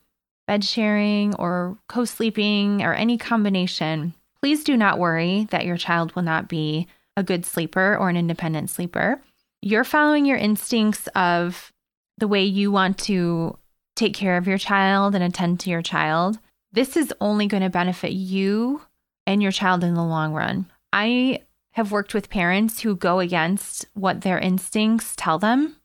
bed 0.47 0.63
sharing 0.63 1.35
or 1.35 1.77
co 1.87 2.05
sleeping 2.05 2.81
or 2.81 2.93
any 2.93 3.17
combination, 3.17 4.13
please 4.39 4.63
do 4.63 4.75
not 4.75 4.99
worry 4.99 5.47
that 5.51 5.65
your 5.65 5.77
child 5.77 6.15
will 6.15 6.23
not 6.23 6.47
be 6.47 6.87
a 7.15 7.23
good 7.23 7.45
sleeper 7.45 7.95
or 7.97 8.09
an 8.09 8.17
independent 8.17 8.69
sleeper. 8.69 9.21
You're 9.61 9.83
following 9.83 10.25
your 10.25 10.37
instincts 10.37 11.07
of 11.15 11.71
the 12.17 12.27
way 12.27 12.43
you 12.43 12.71
want 12.71 12.97
to 12.99 13.57
take 13.95 14.13
care 14.13 14.37
of 14.37 14.47
your 14.47 14.57
child 14.57 15.15
and 15.15 15.23
attend 15.23 15.59
to 15.61 15.69
your 15.69 15.81
child. 15.81 16.39
This 16.71 16.95
is 16.95 17.13
only 17.19 17.47
going 17.47 17.63
to 17.63 17.69
benefit 17.69 18.13
you 18.13 18.81
and 19.27 19.41
your 19.41 19.51
child 19.51 19.83
in 19.83 19.93
the 19.93 20.03
long 20.03 20.33
run. 20.33 20.67
I 20.93 21.41
have 21.73 21.91
worked 21.91 22.13
with 22.13 22.29
parents 22.29 22.81
who 22.81 22.95
go 22.95 23.19
against 23.19 23.85
what 23.93 24.21
their 24.21 24.39
instincts 24.39 25.13
tell 25.15 25.39
them 25.39 25.77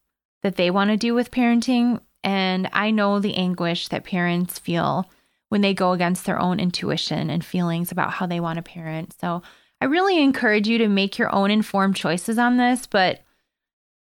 that 0.42 0.57
they 0.57 0.71
want 0.71 0.90
to 0.90 0.97
do 0.97 1.14
with 1.14 1.31
parenting. 1.31 2.01
And 2.27 2.69
I 2.73 2.91
know 2.91 3.21
the 3.21 3.37
anguish 3.37 3.87
that 3.89 4.03
parents 4.03 4.59
feel 4.59 5.09
when 5.49 5.61
they 5.61 5.73
go 5.73 5.93
against 5.93 6.27
their 6.27 6.41
own 6.41 6.59
intuition 6.59 7.31
and 7.31 7.45
feelings 7.45 7.93
about 7.93 8.11
how 8.11 8.27
they 8.27 8.41
want 8.41 8.57
to 8.57 8.62
parent. 8.62 9.15
So 9.21 9.43
I 9.81 9.85
really 9.85 10.21
encourage 10.21 10.67
you 10.67 10.77
to 10.79 10.89
make 10.89 11.19
your 11.19 11.33
own 11.33 11.53
informed 11.53 11.95
choices 11.95 12.37
on 12.37 12.57
this. 12.57 12.85
But 12.85 13.21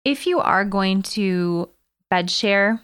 if 0.03 0.27
you 0.27 0.41
are 0.41 0.65
going 0.65 1.01
to 1.03 1.69
bed 2.09 2.29
share, 2.29 2.81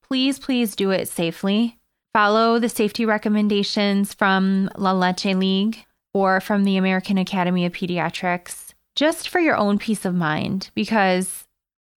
please, 0.00 0.38
please 0.38 0.76
do 0.76 0.92
it 0.92 1.08
safely. 1.08 1.76
Follow 2.14 2.60
the 2.60 2.68
safety 2.68 3.04
recommendations 3.04 4.14
from 4.14 4.70
La 4.76 4.92
Leche 4.92 5.34
League 5.34 5.84
or 6.14 6.40
from 6.40 6.62
the 6.62 6.76
American 6.76 7.18
Academy 7.18 7.66
of 7.66 7.72
Pediatrics, 7.72 8.74
just 8.94 9.28
for 9.28 9.40
your 9.40 9.56
own 9.56 9.78
peace 9.78 10.04
of 10.04 10.14
mind, 10.14 10.70
because 10.76 11.45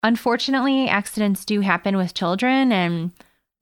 unfortunately, 0.04 0.88
accidents 0.88 1.46
do 1.46 1.62
happen 1.62 1.98
with 1.98 2.14
children, 2.14 2.72
and 2.72 3.12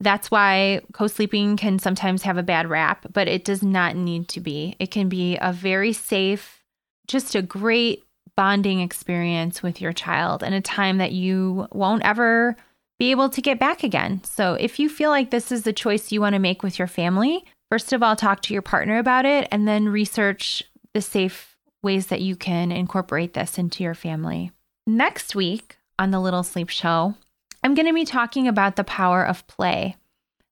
that's 0.00 0.30
why 0.30 0.80
co 0.92 1.06
sleeping 1.06 1.56
can 1.56 1.78
sometimes 1.78 2.22
have 2.22 2.36
a 2.36 2.42
bad 2.42 2.68
rap, 2.68 3.06
but 3.12 3.28
it 3.28 3.44
does 3.44 3.62
not 3.62 3.96
need 3.96 4.28
to 4.28 4.40
be. 4.40 4.76
It 4.78 4.90
can 4.90 5.08
be 5.08 5.38
a 5.40 5.52
very 5.52 5.92
safe, 5.92 6.62
just 7.06 7.34
a 7.34 7.42
great 7.42 8.04
bonding 8.36 8.80
experience 8.80 9.62
with 9.62 9.80
your 9.80 9.92
child 9.92 10.42
and 10.42 10.54
a 10.54 10.60
time 10.60 10.98
that 10.98 11.12
you 11.12 11.66
won't 11.72 12.04
ever 12.04 12.54
be 12.98 13.10
able 13.10 13.30
to 13.30 13.40
get 13.40 13.58
back 13.58 13.82
again. 13.82 14.22
So, 14.24 14.54
if 14.54 14.78
you 14.78 14.88
feel 14.88 15.10
like 15.10 15.30
this 15.30 15.50
is 15.50 15.62
the 15.62 15.72
choice 15.72 16.12
you 16.12 16.20
want 16.20 16.34
to 16.34 16.38
make 16.38 16.62
with 16.62 16.78
your 16.78 16.88
family, 16.88 17.44
First 17.70 17.92
of 17.92 18.02
all, 18.02 18.14
talk 18.14 18.42
to 18.42 18.52
your 18.52 18.62
partner 18.62 18.98
about 18.98 19.24
it 19.24 19.48
and 19.50 19.66
then 19.66 19.88
research 19.88 20.62
the 20.94 21.02
safe 21.02 21.56
ways 21.82 22.06
that 22.08 22.20
you 22.20 22.36
can 22.36 22.70
incorporate 22.70 23.34
this 23.34 23.58
into 23.58 23.82
your 23.82 23.94
family. 23.94 24.52
Next 24.86 25.34
week 25.34 25.78
on 25.98 26.10
the 26.10 26.20
Little 26.20 26.42
Sleep 26.42 26.68
Show, 26.68 27.14
I'm 27.62 27.74
going 27.74 27.86
to 27.86 27.94
be 27.94 28.04
talking 28.04 28.46
about 28.46 28.76
the 28.76 28.84
power 28.84 29.24
of 29.24 29.46
play 29.46 29.96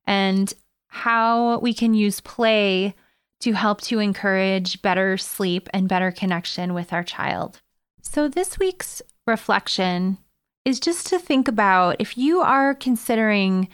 and 0.06 0.52
how 0.88 1.58
we 1.58 1.74
can 1.74 1.94
use 1.94 2.20
play 2.20 2.94
to 3.40 3.52
help 3.52 3.80
to 3.82 3.98
encourage 3.98 4.80
better 4.80 5.18
sleep 5.18 5.68
and 5.74 5.88
better 5.88 6.10
connection 6.10 6.72
with 6.72 6.92
our 6.92 7.02
child. 7.02 7.60
So, 8.00 8.28
this 8.28 8.58
week's 8.58 9.02
reflection 9.26 10.18
is 10.64 10.80
just 10.80 11.08
to 11.08 11.18
think 11.18 11.48
about 11.48 11.96
if 11.98 12.16
you 12.16 12.40
are 12.40 12.74
considering 12.74 13.68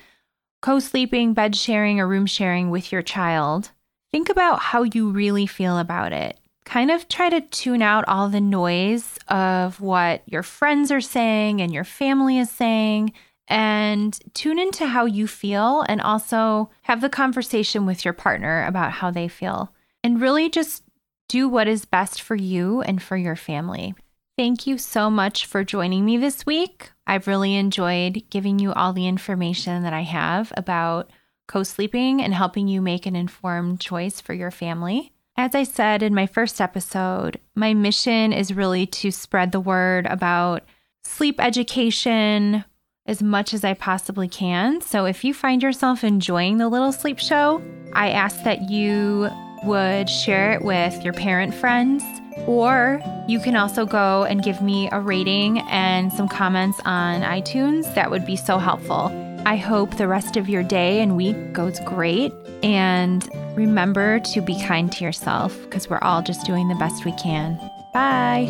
co 0.63 0.81
sleeping, 0.81 1.35
bed 1.35 1.55
sharing, 1.55 2.01
or 2.01 2.09
room 2.09 2.27
sharing 2.27 2.71
with 2.71 2.91
your 2.91 3.03
child, 3.03 3.71
think 4.11 4.29
about 4.29 4.59
how 4.59 4.83
you 4.83 5.11
really 5.11 5.47
feel 5.47 5.79
about 5.79 6.13
it. 6.13 6.40
Kind 6.65 6.91
of 6.91 7.09
try 7.09 7.29
to 7.31 7.41
tune 7.41 7.83
out 7.83 8.05
all 8.07 8.29
the 8.29 8.41
noise 8.41 9.19
of 9.29 9.81
what 9.81 10.23
your 10.27 10.43
friends 10.43 10.93
are 10.93 11.01
saying 11.01 11.61
and 11.61 11.73
your 11.73 11.85
family 11.85 12.39
is 12.39 12.51
saying, 12.51 13.13
and 13.49 14.19
tune 14.35 14.59
into 14.59 14.87
how 14.87 15.05
you 15.05 15.27
feel, 15.27 15.85
and 15.89 16.01
also 16.01 16.71
have 16.83 17.01
the 17.01 17.09
conversation 17.09 17.85
with 17.85 18.05
your 18.05 18.15
partner 18.15 18.65
about 18.67 18.93
how 18.93 19.11
they 19.11 19.27
feel. 19.27 19.73
And 20.05 20.21
really 20.21 20.49
just 20.49 20.85
do 21.29 21.49
what 21.49 21.69
is 21.69 21.85
best 21.85 22.23
for 22.23 22.37
you 22.37 22.83
and 22.83 23.03
for 23.03 23.17
your 23.17 23.37
family. 23.37 23.95
Thank 24.39 24.67
you 24.67 24.79
so 24.79 25.11
much 25.11 25.47
for 25.47 25.65
joining 25.65 26.05
me 26.05 26.17
this 26.17 26.47
week. 26.47 26.93
I've 27.07 27.27
really 27.27 27.57
enjoyed 27.57 28.23
giving 28.31 28.59
you 28.59 28.73
all 28.73 28.93
the 28.93 29.07
information 29.07 29.83
that 29.83 29.93
I 29.93 30.01
have 30.03 30.53
about 30.57 31.11
co 31.47 31.63
sleeping 31.63 32.23
and 32.23 32.33
helping 32.33 32.67
you 32.67 32.81
make 32.81 33.05
an 33.05 33.17
informed 33.17 33.81
choice 33.81 34.21
for 34.21 34.33
your 34.33 34.51
family. 34.51 35.13
As 35.37 35.55
I 35.55 35.63
said 35.63 36.03
in 36.03 36.15
my 36.15 36.27
first 36.27 36.61
episode, 36.61 37.41
my 37.55 37.73
mission 37.73 38.33
is 38.33 38.53
really 38.53 38.87
to 38.87 39.11
spread 39.11 39.53
the 39.53 39.61
word 39.61 40.07
about 40.07 40.65
sleep 41.03 41.41
education 41.41 42.65
as 43.07 43.23
much 43.23 43.55
as 43.55 43.65
I 43.65 43.75
possibly 43.75 44.29
can. 44.29 44.81
So 44.81 45.07
if 45.07 45.25
you 45.25 45.33
find 45.33 45.63
yourself 45.63 46.05
enjoying 46.05 46.59
the 46.59 46.69
Little 46.69 46.93
Sleep 46.93 47.19
Show, 47.19 47.63
I 47.95 48.11
ask 48.11 48.43
that 48.45 48.71
you 48.71 49.31
would 49.65 50.09
share 50.09 50.53
it 50.53 50.63
with 50.63 51.03
your 51.03 51.15
parent 51.15 51.55
friends, 51.55 52.05
or 52.47 53.03
you 53.27 53.41
can 53.41 53.57
also 53.57 53.85
go 53.87 54.25
and 54.25 54.43
give 54.43 54.63
me 54.63 54.89
a 54.93 55.01
rating 55.01 55.61
and 55.69 56.13
some 56.13 56.29
comments 56.29 56.81
on 56.85 57.23
iTunes. 57.23 57.93
That 57.95 58.11
would 58.11 58.27
be 58.27 58.37
so 58.37 58.59
helpful. 58.59 59.11
I 59.47 59.57
hope 59.57 59.97
the 59.97 60.07
rest 60.07 60.37
of 60.37 60.49
your 60.49 60.63
day 60.63 61.01
and 61.01 61.17
week 61.17 61.53
goes 61.53 61.81
great. 61.81 62.33
And 62.63 63.29
remember 63.57 64.21
to 64.21 64.41
be 64.41 64.61
kind 64.63 64.91
to 64.93 65.05
yourself 65.05 65.57
because 65.63 65.89
we're 65.89 65.99
all 65.99 66.23
just 66.23 66.45
doing 66.47 66.69
the 66.69 66.75
best 66.75 67.05
we 67.05 67.13
can. 67.13 67.59
Bye. 67.93 68.49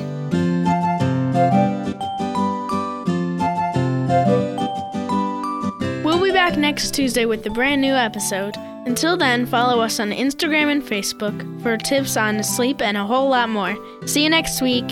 We'll 6.04 6.22
be 6.22 6.32
back 6.32 6.56
next 6.56 6.94
Tuesday 6.94 7.24
with 7.24 7.46
a 7.46 7.50
brand 7.50 7.80
new 7.80 7.94
episode. 7.94 8.56
Until 8.86 9.16
then, 9.16 9.46
follow 9.46 9.80
us 9.80 10.00
on 10.00 10.10
Instagram 10.10 10.72
and 10.72 10.82
Facebook 10.82 11.62
for 11.62 11.76
tips 11.76 12.16
on 12.16 12.42
sleep 12.42 12.80
and 12.80 12.96
a 12.96 13.04
whole 13.04 13.28
lot 13.28 13.48
more. 13.48 13.76
See 14.06 14.24
you 14.24 14.30
next 14.30 14.62
week. 14.62 14.88